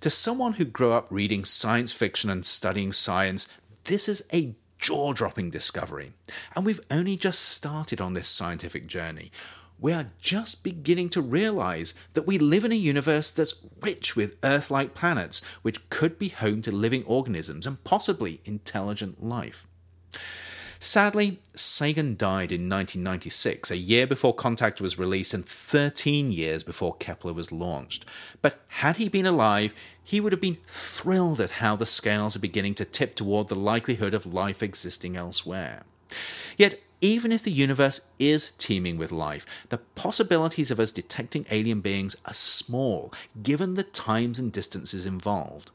To 0.00 0.08
someone 0.08 0.54
who 0.54 0.64
grew 0.64 0.92
up 0.92 1.08
reading 1.10 1.44
science 1.44 1.92
fiction 1.92 2.30
and 2.30 2.46
studying 2.46 2.94
science, 2.94 3.48
this 3.84 4.08
is 4.08 4.24
a 4.32 4.54
jaw 4.78 5.12
dropping 5.12 5.50
discovery. 5.50 6.12
And 6.54 6.64
we've 6.64 6.80
only 6.90 7.16
just 7.16 7.40
started 7.42 8.00
on 8.00 8.12
this 8.12 8.28
scientific 8.28 8.86
journey. 8.86 9.30
We 9.78 9.92
are 9.92 10.06
just 10.20 10.64
beginning 10.64 11.10
to 11.10 11.20
realize 11.20 11.94
that 12.14 12.26
we 12.26 12.38
live 12.38 12.64
in 12.64 12.72
a 12.72 12.76
universe 12.76 13.30
that's 13.30 13.62
rich 13.82 14.16
with 14.16 14.36
Earth 14.42 14.70
like 14.70 14.94
planets, 14.94 15.42
which 15.62 15.88
could 15.90 16.18
be 16.18 16.28
home 16.28 16.62
to 16.62 16.72
living 16.72 17.04
organisms 17.04 17.66
and 17.66 17.82
possibly 17.84 18.40
intelligent 18.44 19.22
life. 19.22 19.66
Sadly, 20.78 21.40
Sagan 21.54 22.16
died 22.16 22.52
in 22.52 22.68
1996, 22.68 23.70
a 23.70 23.76
year 23.76 24.06
before 24.06 24.34
Contact 24.34 24.80
was 24.80 24.98
released 24.98 25.32
and 25.32 25.46
13 25.46 26.32
years 26.32 26.62
before 26.62 26.96
Kepler 26.96 27.32
was 27.32 27.50
launched. 27.50 28.04
But 28.42 28.60
had 28.68 28.96
he 28.96 29.08
been 29.08 29.26
alive, 29.26 29.74
he 30.02 30.20
would 30.20 30.32
have 30.32 30.40
been 30.40 30.58
thrilled 30.66 31.40
at 31.40 31.52
how 31.52 31.76
the 31.76 31.86
scales 31.86 32.36
are 32.36 32.40
beginning 32.40 32.74
to 32.74 32.84
tip 32.84 33.14
toward 33.14 33.48
the 33.48 33.54
likelihood 33.54 34.12
of 34.12 34.26
life 34.26 34.62
existing 34.62 35.16
elsewhere. 35.16 35.84
Yet, 36.56 36.80
even 37.00 37.32
if 37.32 37.42
the 37.42 37.50
universe 37.50 38.08
is 38.18 38.52
teeming 38.52 38.96
with 38.96 39.12
life, 39.12 39.44
the 39.68 39.78
possibilities 39.78 40.70
of 40.70 40.80
us 40.80 40.92
detecting 40.92 41.46
alien 41.50 41.80
beings 41.80 42.16
are 42.24 42.34
small, 42.34 43.12
given 43.42 43.74
the 43.74 43.82
times 43.82 44.38
and 44.38 44.52
distances 44.52 45.04
involved 45.04 45.70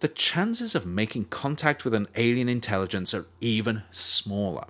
the 0.00 0.08
chances 0.08 0.74
of 0.74 0.86
making 0.86 1.26
contact 1.26 1.84
with 1.84 1.94
an 1.94 2.08
alien 2.16 2.48
intelligence 2.48 3.14
are 3.14 3.26
even 3.40 3.82
smaller. 3.90 4.66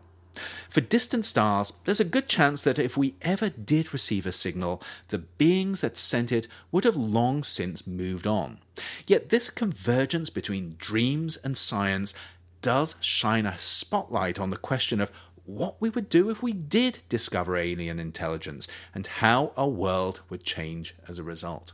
For 0.69 0.81
distant 0.81 1.25
stars, 1.25 1.73
there's 1.85 2.01
a 2.01 2.05
good 2.05 2.29
chance 2.29 2.63
that 2.63 2.79
if 2.79 2.97
we 2.97 3.15
ever 3.23 3.49
did 3.49 3.93
receive 3.93 4.27
a 4.27 4.33
signal, 4.33 4.83
the 5.09 5.19
beings 5.19 5.81
that 5.81 5.97
sent 5.97 6.31
it 6.31 6.47
would 6.71 6.85
have 6.85 6.97
long 6.97 7.43
since 7.43 7.87
moved 7.87 8.27
on. 8.27 8.59
Yet 9.07 9.31
this 9.31 9.49
convergence 9.49 10.29
between 10.29 10.77
dreams 10.79 11.39
and 11.39 11.57
science 11.57 12.13
does 12.61 12.97
shine 13.01 13.47
a 13.47 13.59
spotlight 13.59 14.39
on 14.39 14.51
the 14.51 14.57
question 14.57 15.01
of 15.01 15.11
what 15.45 15.81
we 15.81 15.89
would 15.89 16.09
do 16.09 16.29
if 16.29 16.43
we 16.43 16.53
did 16.53 16.99
discover 17.09 17.57
alien 17.57 17.99
intelligence 17.99 18.69
and 18.95 19.07
how 19.07 19.53
our 19.57 19.69
world 19.69 20.21
would 20.29 20.45
change 20.45 20.95
as 21.09 21.19
a 21.19 21.23
result. 21.23 21.73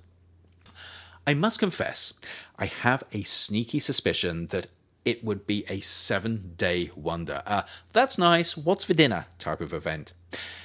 I 1.27 1.35
must 1.35 1.61
confess, 1.61 2.15
I 2.59 2.67
have 2.67 3.05
a 3.13 3.23
sneaky 3.23 3.79
suspicion 3.79 4.49
that 4.49 4.67
it 5.05 5.25
would 5.25 5.47
be 5.47 5.65
a 5.69 5.81
seven 5.81 6.55
day 6.57 6.91
wonder. 6.97 7.43
Uh, 7.47 7.63
that's 7.93 8.19
nice, 8.19 8.57
what's 8.57 8.85
for 8.85 8.95
dinner 8.95 9.27
type 9.39 9.61
of 9.61 9.73
event. 9.73 10.13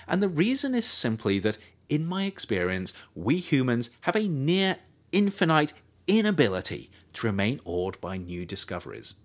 And 0.07 0.21
the 0.21 0.29
reason 0.29 0.73
is 0.73 0.85
simply 0.85 1.39
that, 1.39 1.57
in 1.89 2.05
my 2.05 2.23
experience, 2.25 2.93
we 3.15 3.37
humans 3.37 3.91
have 4.01 4.15
a 4.15 4.27
near 4.27 4.77
infinite 5.11 5.73
inability 6.07 6.89
to 7.13 7.27
remain 7.27 7.59
awed 7.65 7.99
by 8.01 8.17
new 8.17 8.45
discoveries. 8.45 9.15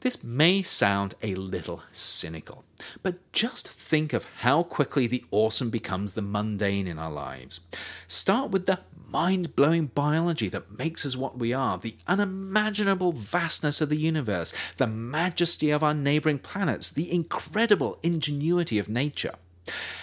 This 0.00 0.24
may 0.24 0.62
sound 0.62 1.14
a 1.22 1.34
little 1.34 1.82
cynical, 1.92 2.64
but 3.02 3.32
just 3.32 3.68
think 3.68 4.14
of 4.14 4.26
how 4.38 4.62
quickly 4.62 5.06
the 5.06 5.24
awesome 5.30 5.68
becomes 5.68 6.14
the 6.14 6.22
mundane 6.22 6.86
in 6.86 6.98
our 6.98 7.12
lives. 7.12 7.60
Start 8.06 8.50
with 8.50 8.64
the 8.64 8.78
mind 9.10 9.56
blowing 9.56 9.86
biology 9.86 10.48
that 10.48 10.78
makes 10.78 11.04
us 11.04 11.16
what 11.16 11.38
we 11.38 11.52
are, 11.52 11.78
the 11.78 11.96
unimaginable 12.06 13.12
vastness 13.12 13.80
of 13.80 13.88
the 13.88 13.96
universe, 13.96 14.52
the 14.76 14.86
majesty 14.86 15.70
of 15.70 15.82
our 15.82 15.94
neighboring 15.94 16.38
planets, 16.38 16.90
the 16.90 17.12
incredible 17.12 17.98
ingenuity 18.02 18.78
of 18.78 18.88
nature. 18.88 19.34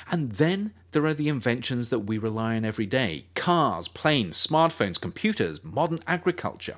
And 0.09 0.33
then 0.33 0.73
there 0.91 1.05
are 1.05 1.13
the 1.13 1.29
inventions 1.29 1.89
that 1.89 1.99
we 1.99 2.17
rely 2.17 2.55
on 2.55 2.65
every 2.65 2.85
day 2.85 3.25
cars, 3.35 3.87
planes, 3.87 4.45
smartphones, 4.45 4.99
computers, 4.99 5.63
modern 5.63 5.99
agriculture. 6.07 6.77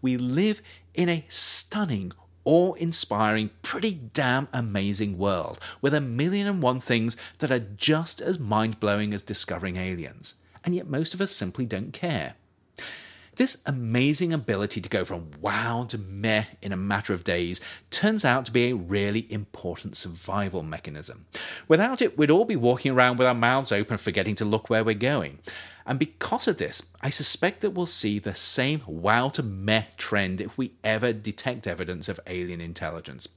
We 0.00 0.16
live 0.16 0.60
in 0.94 1.08
a 1.08 1.24
stunning, 1.28 2.12
awe 2.44 2.74
inspiring, 2.74 3.50
pretty 3.62 3.94
damn 3.94 4.48
amazing 4.52 5.18
world 5.18 5.58
with 5.80 5.94
a 5.94 6.00
million 6.00 6.46
and 6.46 6.62
one 6.62 6.80
things 6.80 7.16
that 7.38 7.50
are 7.50 7.58
just 7.58 8.20
as 8.20 8.38
mind 8.38 8.80
blowing 8.80 9.12
as 9.14 9.22
discovering 9.22 9.76
aliens. 9.76 10.34
And 10.64 10.74
yet 10.74 10.88
most 10.88 11.14
of 11.14 11.20
us 11.20 11.30
simply 11.30 11.66
don't 11.66 11.92
care. 11.92 12.34
This 13.36 13.62
amazing 13.66 14.32
ability 14.32 14.80
to 14.80 14.88
go 14.88 15.04
from 15.04 15.30
wow 15.40 15.86
to 15.88 15.98
meh 15.98 16.44
in 16.62 16.72
a 16.72 16.76
matter 16.76 17.12
of 17.12 17.24
days 17.24 17.60
turns 17.90 18.24
out 18.24 18.46
to 18.46 18.52
be 18.52 18.70
a 18.70 18.76
really 18.76 19.26
important 19.30 19.96
survival 19.96 20.62
mechanism. 20.62 21.26
Without 21.66 22.00
it, 22.00 22.16
we'd 22.16 22.30
all 22.30 22.44
be 22.44 22.54
walking 22.54 22.92
around 22.92 23.16
with 23.16 23.26
our 23.26 23.34
mouths 23.34 23.72
open, 23.72 23.96
forgetting 23.96 24.36
to 24.36 24.44
look 24.44 24.70
where 24.70 24.84
we're 24.84 24.94
going. 24.94 25.40
And 25.86 25.98
because 25.98 26.48
of 26.48 26.56
this, 26.56 26.88
I 27.02 27.10
suspect 27.10 27.60
that 27.60 27.70
we'll 27.70 27.86
see 27.86 28.18
the 28.18 28.34
same 28.34 28.82
wow 28.86 29.28
to 29.30 29.42
meh 29.42 29.84
trend 29.98 30.40
if 30.40 30.56
we 30.56 30.72
ever 30.82 31.12
detect 31.12 31.66
evidence 31.66 32.08
of 32.08 32.20
alien 32.26 32.60
intelligence. 32.60 33.28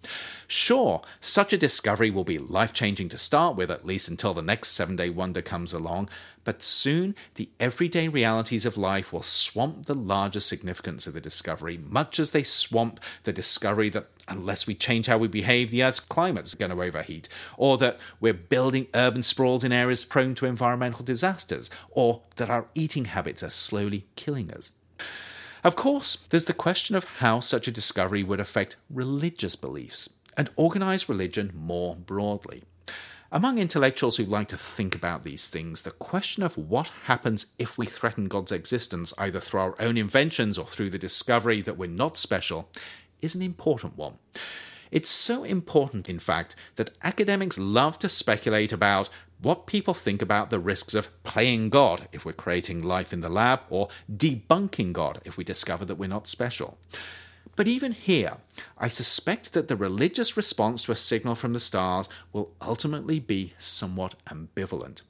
Sure, 0.47 1.01
such 1.19 1.51
a 1.51 1.57
discovery 1.57 2.09
will 2.09 2.23
be 2.23 2.38
life 2.38 2.71
changing 2.71 3.09
to 3.09 3.17
start 3.17 3.57
with, 3.57 3.69
at 3.69 3.86
least 3.86 4.07
until 4.07 4.34
the 4.34 4.41
next 4.41 4.69
seven 4.69 4.95
day 4.95 5.09
wonder 5.09 5.41
comes 5.41 5.73
along, 5.73 6.07
but 6.48 6.64
soon 6.64 7.14
the 7.36 7.50
everyday 7.60 8.08
realities 8.08 8.66
of 8.66 8.78
life 8.78 9.12
will 9.12 9.22
swamp 9.22 9.86
the 9.86 9.93
larger 9.93 10.39
significance 10.39 11.06
of 11.06 11.14
the 11.14 11.20
discovery, 11.20 11.78
much 11.78 12.22
as 12.22 12.32
they 12.32 12.41
swamp 12.41 13.02
the 13.26 13.34
discovery 13.34 13.89
that 13.89 14.08
unless 14.30 14.66
we 14.66 14.74
change 14.74 15.08
how 15.08 15.18
we 15.18 15.28
behave, 15.28 15.72
the 15.72 15.84
Earth's 15.84 16.00
climate's 16.00 16.56
going 16.56 16.72
to 16.72 16.82
overheat, 16.82 17.28
or 17.58 17.78
that 17.78 18.00
we're 18.22 18.32
building 18.32 18.88
urban 18.93 19.24
sprawls 19.24 19.66
in 19.66 19.74
areas 19.74 20.06
prone 20.06 20.36
to 20.36 20.45
environmental 20.45 21.04
disasters, 21.04 21.70
or 21.89 22.22
that 22.38 22.50
our 22.50 22.68
eating 22.74 23.06
habits 23.06 23.43
are 23.43 23.50
slowly 23.50 24.06
killing 24.16 24.50
us. 24.50 24.72
Of 25.66 25.76
course, 25.76 26.16
there's 26.30 26.45
the 26.45 26.54
question 26.54 26.95
of 26.95 27.04
how 27.20 27.41
such 27.41 27.68
a 27.68 27.72
discovery 27.72 28.24
would 28.24 28.39
affect 28.39 28.78
religious 28.89 29.58
beliefs 29.58 30.10
and 30.38 30.50
organized 30.56 31.10
religion 31.10 31.52
more 31.54 31.98
broadly. 31.98 32.64
Among 33.30 33.57
intellectuals 33.57 34.15
who 34.15 34.23
like 34.23 34.47
to 34.49 34.57
think 34.57 34.95
about 34.95 35.25
these 35.25 35.47
things, 35.47 35.82
the 35.82 35.91
question 35.91 36.43
of 36.43 36.57
what 36.57 36.91
happens 37.05 37.47
if 37.59 37.78
we 37.78 37.86
threaten 37.86 38.30
God's 38.30 38.53
existence, 38.53 39.13
either 39.17 39.41
through 39.41 39.59
our 39.59 39.82
own 39.82 39.97
inventions 39.97 40.57
or 40.57 40.65
through 40.65 40.91
the 40.91 40.97
discovery 40.97 41.61
that 41.63 41.78
we're 41.78 41.89
not 41.89 42.15
special, 42.17 42.69
is 43.21 43.36
an 43.36 43.41
important 43.41 43.97
one. 43.97 44.13
It's 44.91 45.09
so 45.09 45.43
important, 45.43 46.07
in 46.07 46.19
fact, 46.19 46.55
that 46.78 46.91
academics 47.03 47.59
love 47.59 47.99
to 47.99 48.07
speculate 48.07 48.71
about 48.71 49.09
what 49.41 49.67
people 49.67 49.93
think 49.93 50.21
about 50.21 50.49
the 50.49 50.59
risks 50.59 50.93
of 50.93 51.11
playing 51.23 51.69
God 51.69 52.07
if 52.13 52.23
we're 52.23 52.32
creating 52.32 52.82
life 52.82 53.11
in 53.11 53.19
the 53.19 53.28
lab, 53.28 53.59
or 53.69 53.89
debunking 54.09 54.93
God 54.93 55.21
if 55.25 55.36
we 55.36 55.43
discover 55.43 55.84
that 55.84 55.95
we're 55.95 56.07
not 56.07 56.28
special. 56.28 56.78
But 57.58 57.68
even 57.68 57.91
here, 57.91 58.38
I 58.78 58.88
suspect 58.88 59.53
that 59.53 59.68
the 59.68 59.76
religious 59.76 60.38
response 60.38 60.84
to 60.84 60.91
a 60.91 60.95
signal 60.95 61.34
from 61.34 61.53
the 61.53 61.60
stars 61.60 62.08
will 62.32 62.51
ultimately 62.62 63.20
be 63.20 63.55
somewhat 63.58 64.14
ambivalent. 64.28 65.01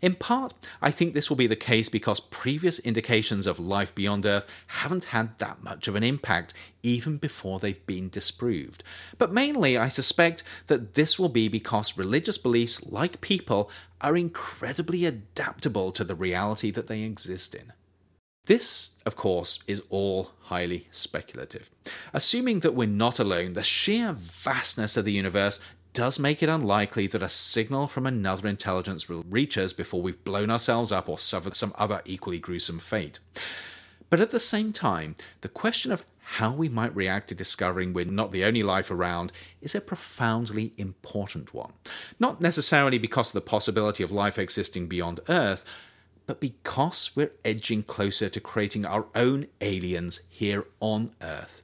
In 0.00 0.14
part, 0.14 0.54
I 0.80 0.90
think 0.90 1.12
this 1.12 1.28
will 1.28 1.36
be 1.36 1.46
the 1.46 1.56
case 1.56 1.90
because 1.90 2.20
previous 2.20 2.78
indications 2.78 3.46
of 3.46 3.58
life 3.58 3.94
beyond 3.94 4.24
Earth 4.24 4.48
haven't 4.68 5.06
had 5.06 5.38
that 5.40 5.62
much 5.62 5.88
of 5.88 5.94
an 5.94 6.02
impact, 6.02 6.54
even 6.82 7.18
before 7.18 7.58
they've 7.58 7.84
been 7.86 8.08
disproved. 8.08 8.82
But 9.18 9.34
mainly, 9.34 9.76
I 9.76 9.88
suspect 9.88 10.42
that 10.68 10.94
this 10.94 11.18
will 11.18 11.28
be 11.28 11.48
because 11.48 11.98
religious 11.98 12.38
beliefs, 12.38 12.86
like 12.86 13.20
people, 13.20 13.70
are 14.00 14.16
incredibly 14.16 15.04
adaptable 15.04 15.92
to 15.92 16.04
the 16.04 16.14
reality 16.14 16.70
that 16.70 16.86
they 16.86 17.02
exist 17.02 17.54
in. 17.54 17.74
This, 18.48 18.96
of 19.04 19.14
course, 19.14 19.62
is 19.66 19.82
all 19.90 20.30
highly 20.44 20.88
speculative. 20.90 21.68
Assuming 22.14 22.60
that 22.60 22.74
we're 22.74 22.88
not 22.88 23.18
alone, 23.18 23.52
the 23.52 23.62
sheer 23.62 24.14
vastness 24.14 24.96
of 24.96 25.04
the 25.04 25.12
universe 25.12 25.60
does 25.92 26.18
make 26.18 26.42
it 26.42 26.48
unlikely 26.48 27.06
that 27.08 27.22
a 27.22 27.28
signal 27.28 27.88
from 27.88 28.06
another 28.06 28.48
intelligence 28.48 29.06
will 29.06 29.22
reach 29.28 29.58
us 29.58 29.74
before 29.74 30.00
we've 30.00 30.24
blown 30.24 30.50
ourselves 30.50 30.90
up 30.90 31.10
or 31.10 31.18
suffered 31.18 31.56
some 31.56 31.74
other 31.76 32.00
equally 32.06 32.38
gruesome 32.38 32.78
fate. 32.78 33.18
But 34.08 34.20
at 34.20 34.30
the 34.30 34.40
same 34.40 34.72
time, 34.72 35.16
the 35.42 35.50
question 35.50 35.92
of 35.92 36.02
how 36.20 36.54
we 36.54 36.70
might 36.70 36.96
react 36.96 37.28
to 37.28 37.34
discovering 37.34 37.92
we're 37.92 38.06
not 38.06 38.32
the 38.32 38.44
only 38.44 38.62
life 38.62 38.90
around 38.90 39.30
is 39.60 39.74
a 39.74 39.80
profoundly 39.82 40.72
important 40.78 41.52
one. 41.52 41.74
Not 42.18 42.40
necessarily 42.40 42.96
because 42.96 43.28
of 43.28 43.34
the 43.34 43.42
possibility 43.42 44.02
of 44.02 44.10
life 44.10 44.38
existing 44.38 44.88
beyond 44.88 45.20
Earth, 45.28 45.66
but 46.28 46.40
because 46.40 47.16
we're 47.16 47.32
edging 47.42 47.82
closer 47.82 48.28
to 48.28 48.38
creating 48.38 48.84
our 48.84 49.06
own 49.14 49.46
aliens 49.62 50.20
here 50.28 50.66
on 50.78 51.10
Earth. 51.22 51.62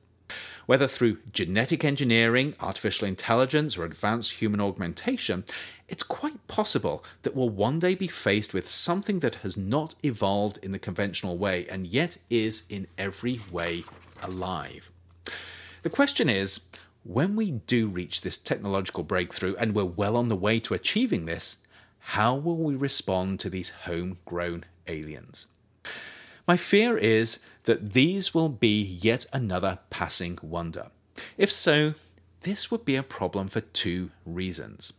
Whether 0.65 0.89
through 0.89 1.19
genetic 1.31 1.85
engineering, 1.85 2.55
artificial 2.59 3.07
intelligence, 3.07 3.77
or 3.77 3.85
advanced 3.85 4.33
human 4.33 4.63
augmentation, 4.63 5.45
it's 5.87 6.03
quite 6.03 6.47
possible 6.47 7.05
that 7.23 7.37
we'll 7.37 7.51
one 7.51 7.79
day 7.79 7.95
be 7.95 8.09
faced 8.09 8.55
with 8.55 8.67
something 8.67 9.19
that 9.19 9.35
has 9.37 9.55
not 9.55 9.97
evolved 10.03 10.59
in 10.63 10.73
the 10.73 10.79
conventional 10.79 11.37
way 11.37 11.67
and 11.69 11.87
yet 11.87 12.17
is 12.31 12.65
in 12.71 12.87
every 12.97 13.41
way 13.53 13.85
alive. 14.23 14.91
The 15.83 15.91
question 15.91 16.31
is 16.31 16.63
when 17.05 17.37
we 17.37 17.51
do 17.51 17.87
reach 17.87 18.23
this 18.23 18.39
technological 18.39 19.05
breakthrough 19.05 19.57
and 19.57 19.75
we're 19.75 19.85
well 19.85 20.17
on 20.17 20.31
the 20.31 20.37
way 20.37 20.59
to 20.61 20.73
achieving 20.73 21.27
this, 21.27 21.59
how 22.09 22.35
will 22.35 22.59
we 22.59 22.75
respond 22.75 23.41
to 23.41 23.49
these 23.49 23.71
homegrown 23.71 24.65
aliens? 24.87 25.47
My 26.47 26.57
fear 26.57 26.99
is 26.99 27.45
that 27.65 27.95
these 27.95 28.35
will 28.35 28.51
be 28.51 28.83
yet 28.83 29.25
another 29.33 29.79
passing 29.89 30.39
wonder. 30.43 30.89
If 31.39 31.51
so, 31.51 31.95
this 32.43 32.71
would 32.71 32.85
be 32.85 32.97
a 32.97 33.03
problem 33.03 33.49
for 33.49 33.63
two 33.63 34.11
reasons. 34.27 34.93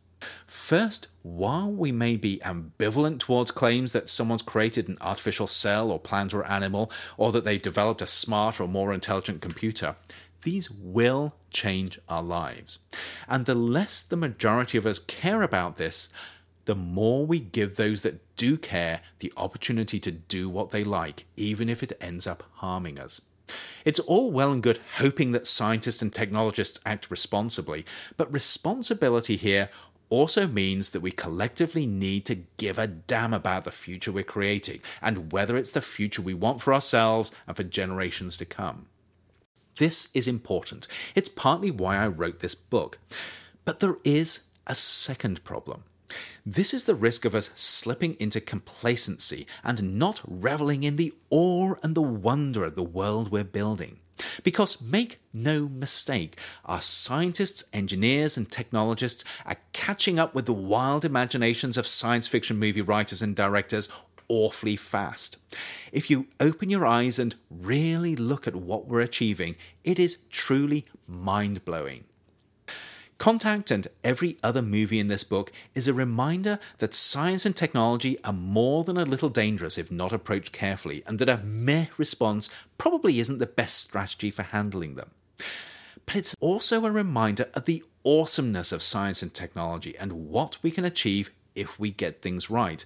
First, 0.47 1.07
while 1.21 1.69
we 1.69 1.91
may 1.91 2.15
be 2.15 2.41
ambivalent 2.43 3.19
towards 3.19 3.51
claims 3.51 3.91
that 3.91 4.09
someone's 4.09 4.41
created 4.41 4.87
an 4.87 4.97
artificial 4.99 5.45
cell 5.45 5.91
or 5.91 5.99
plant 5.99 6.33
or 6.33 6.43
animal, 6.45 6.91
or 7.17 7.31
that 7.31 7.43
they've 7.43 7.61
developed 7.61 8.01
a 8.01 8.07
smarter 8.07 8.63
or 8.63 8.67
more 8.67 8.91
intelligent 8.91 9.41
computer, 9.41 9.95
these 10.41 10.71
will 10.71 11.35
change 11.51 11.99
our 12.09 12.23
lives. 12.23 12.79
And 13.27 13.45
the 13.45 13.55
less 13.55 14.01
the 14.01 14.15
majority 14.15 14.77
of 14.77 14.85
us 14.85 14.99
care 14.99 15.43
about 15.43 15.77
this, 15.77 16.09
the 16.65 16.75
more 16.75 17.25
we 17.25 17.39
give 17.39 17.75
those 17.75 18.01
that 18.01 18.35
do 18.35 18.57
care 18.57 18.99
the 19.19 19.31
opportunity 19.37 19.99
to 19.99 20.11
do 20.11 20.49
what 20.49 20.71
they 20.71 20.83
like, 20.83 21.25
even 21.37 21.69
if 21.69 21.81
it 21.81 21.97
ends 22.01 22.27
up 22.27 22.43
harming 22.55 22.99
us. 22.99 23.21
It's 23.83 23.99
all 23.99 24.31
well 24.31 24.51
and 24.51 24.63
good 24.63 24.79
hoping 24.97 25.31
that 25.31 25.47
scientists 25.47 26.01
and 26.01 26.11
technologists 26.11 26.79
act 26.85 27.11
responsibly, 27.11 27.85
but 28.17 28.31
responsibility 28.33 29.35
here 29.35 29.69
also 30.09 30.47
means 30.47 30.91
that 30.91 31.01
we 31.01 31.11
collectively 31.11 31.85
need 31.85 32.25
to 32.25 32.43
give 32.57 32.77
a 32.77 32.87
damn 32.87 33.33
about 33.33 33.63
the 33.63 33.71
future 33.71 34.11
we're 34.11 34.23
creating 34.23 34.79
and 35.01 35.31
whether 35.31 35.57
it's 35.57 35.71
the 35.71 35.81
future 35.81 36.21
we 36.21 36.33
want 36.33 36.61
for 36.61 36.73
ourselves 36.73 37.31
and 37.47 37.55
for 37.55 37.63
generations 37.63 38.37
to 38.37 38.45
come. 38.45 38.87
This 39.77 40.09
is 40.13 40.27
important. 40.27 40.87
It's 41.15 41.29
partly 41.29 41.69
why 41.69 41.97
I 41.97 42.07
wrote 42.07 42.39
this 42.39 42.55
book. 42.55 42.97
But 43.65 43.79
there 43.79 43.97
is 44.03 44.41
a 44.67 44.75
second 44.75 45.43
problem. 45.43 45.83
This 46.45 46.73
is 46.73 46.83
the 46.83 46.95
risk 46.95 47.25
of 47.25 47.33
us 47.33 47.49
slipping 47.55 48.15
into 48.19 48.39
complacency 48.39 49.47
and 49.63 49.97
not 49.97 50.21
reveling 50.27 50.83
in 50.83 50.95
the 50.95 51.13
awe 51.29 51.73
and 51.81 51.95
the 51.95 52.01
wonder 52.01 52.63
of 52.63 52.75
the 52.75 52.83
world 52.83 53.31
we're 53.31 53.43
building. 53.43 53.97
Because 54.43 54.81
make 54.81 55.19
no 55.33 55.67
mistake, 55.67 56.39
our 56.63 56.81
scientists, 56.81 57.65
engineers, 57.73 58.37
and 58.37 58.49
technologists 58.49 59.23
are 59.45 59.57
catching 59.73 60.19
up 60.19 60.33
with 60.33 60.45
the 60.45 60.53
wild 60.53 61.03
imaginations 61.03 61.77
of 61.77 61.87
science 61.87 62.27
fiction 62.27 62.57
movie 62.57 62.81
writers 62.81 63.21
and 63.21 63.35
directors 63.35 63.89
awfully 64.27 64.75
fast. 64.75 65.37
If 65.91 66.09
you 66.09 66.27
open 66.39 66.69
your 66.69 66.85
eyes 66.85 67.19
and 67.19 67.35
really 67.49 68.15
look 68.15 68.47
at 68.47 68.55
what 68.55 68.87
we're 68.87 69.01
achieving, 69.01 69.55
it 69.83 69.99
is 69.99 70.17
truly 70.29 70.85
mind 71.07 71.65
blowing. 71.65 72.05
Contact 73.17 73.71
and 73.71 73.87
every 74.03 74.37
other 74.43 74.61
movie 74.61 74.99
in 74.99 75.07
this 75.07 75.23
book 75.23 75.51
is 75.73 75.87
a 75.87 75.93
reminder 75.93 76.59
that 76.79 76.93
science 76.93 77.45
and 77.45 77.55
technology 77.55 78.21
are 78.25 78.33
more 78.33 78.83
than 78.83 78.97
a 78.97 79.05
little 79.05 79.29
dangerous 79.29 79.77
if 79.77 79.89
not 79.89 80.11
approached 80.11 80.51
carefully, 80.51 81.01
and 81.07 81.17
that 81.19 81.29
a 81.29 81.37
meh 81.37 81.87
response 81.97 82.49
probably 82.77 83.19
isn't 83.19 83.39
the 83.39 83.45
best 83.45 83.77
strategy 83.77 84.31
for 84.31 84.43
handling 84.43 84.95
them. 84.95 85.11
But 86.05 86.17
it's 86.17 86.35
also 86.39 86.85
a 86.85 86.91
reminder 86.91 87.47
of 87.53 87.65
the 87.65 87.83
awesomeness 88.03 88.71
of 88.71 88.83
science 88.83 89.23
and 89.23 89.33
technology 89.33 89.97
and 89.97 90.29
what 90.29 90.57
we 90.61 90.69
can 90.69 90.85
achieve 90.85 91.31
if 91.55 91.79
we 91.79 91.91
get 91.91 92.21
things 92.21 92.49
right. 92.49 92.85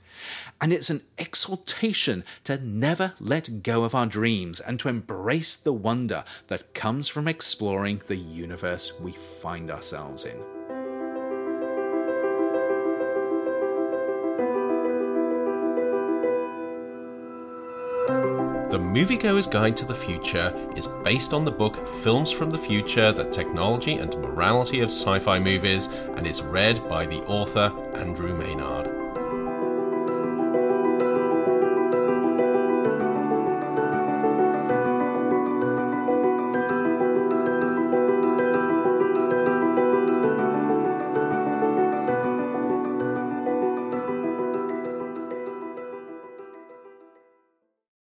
And 0.61 0.71
it's 0.71 0.89
an 0.89 1.01
exhortation 1.17 2.23
to 2.45 2.57
never 2.57 3.13
let 3.19 3.63
go 3.63 3.83
of 3.83 3.95
our 3.95 4.05
dreams 4.05 4.59
and 4.59 4.79
to 4.79 4.89
embrace 4.89 5.55
the 5.55 5.73
wonder 5.73 6.23
that 6.47 6.73
comes 6.73 7.07
from 7.07 7.27
exploring 7.27 8.01
the 8.07 8.17
universe 8.17 8.99
we 8.99 9.11
find 9.11 9.71
ourselves 9.71 10.25
in. 10.25 10.58
The 18.69 18.77
Moviegoer's 18.77 19.47
Guide 19.47 19.75
to 19.77 19.85
the 19.85 19.95
Future 19.95 20.53
is 20.75 20.85
based 20.85 21.33
on 21.33 21.43
the 21.43 21.49
book 21.49 21.87
Films 22.03 22.29
from 22.29 22.51
the 22.51 22.57
Future 22.59 23.11
The 23.11 23.23
Technology 23.23 23.95
and 23.95 24.15
Morality 24.17 24.81
of 24.81 24.91
Sci 24.91 25.17
Fi 25.17 25.39
Movies 25.39 25.87
and 25.87 26.27
is 26.27 26.43
read 26.43 26.87
by 26.87 27.07
the 27.07 27.23
author 27.25 27.73
Andrew 27.95 28.37
Maynard. 28.37 28.98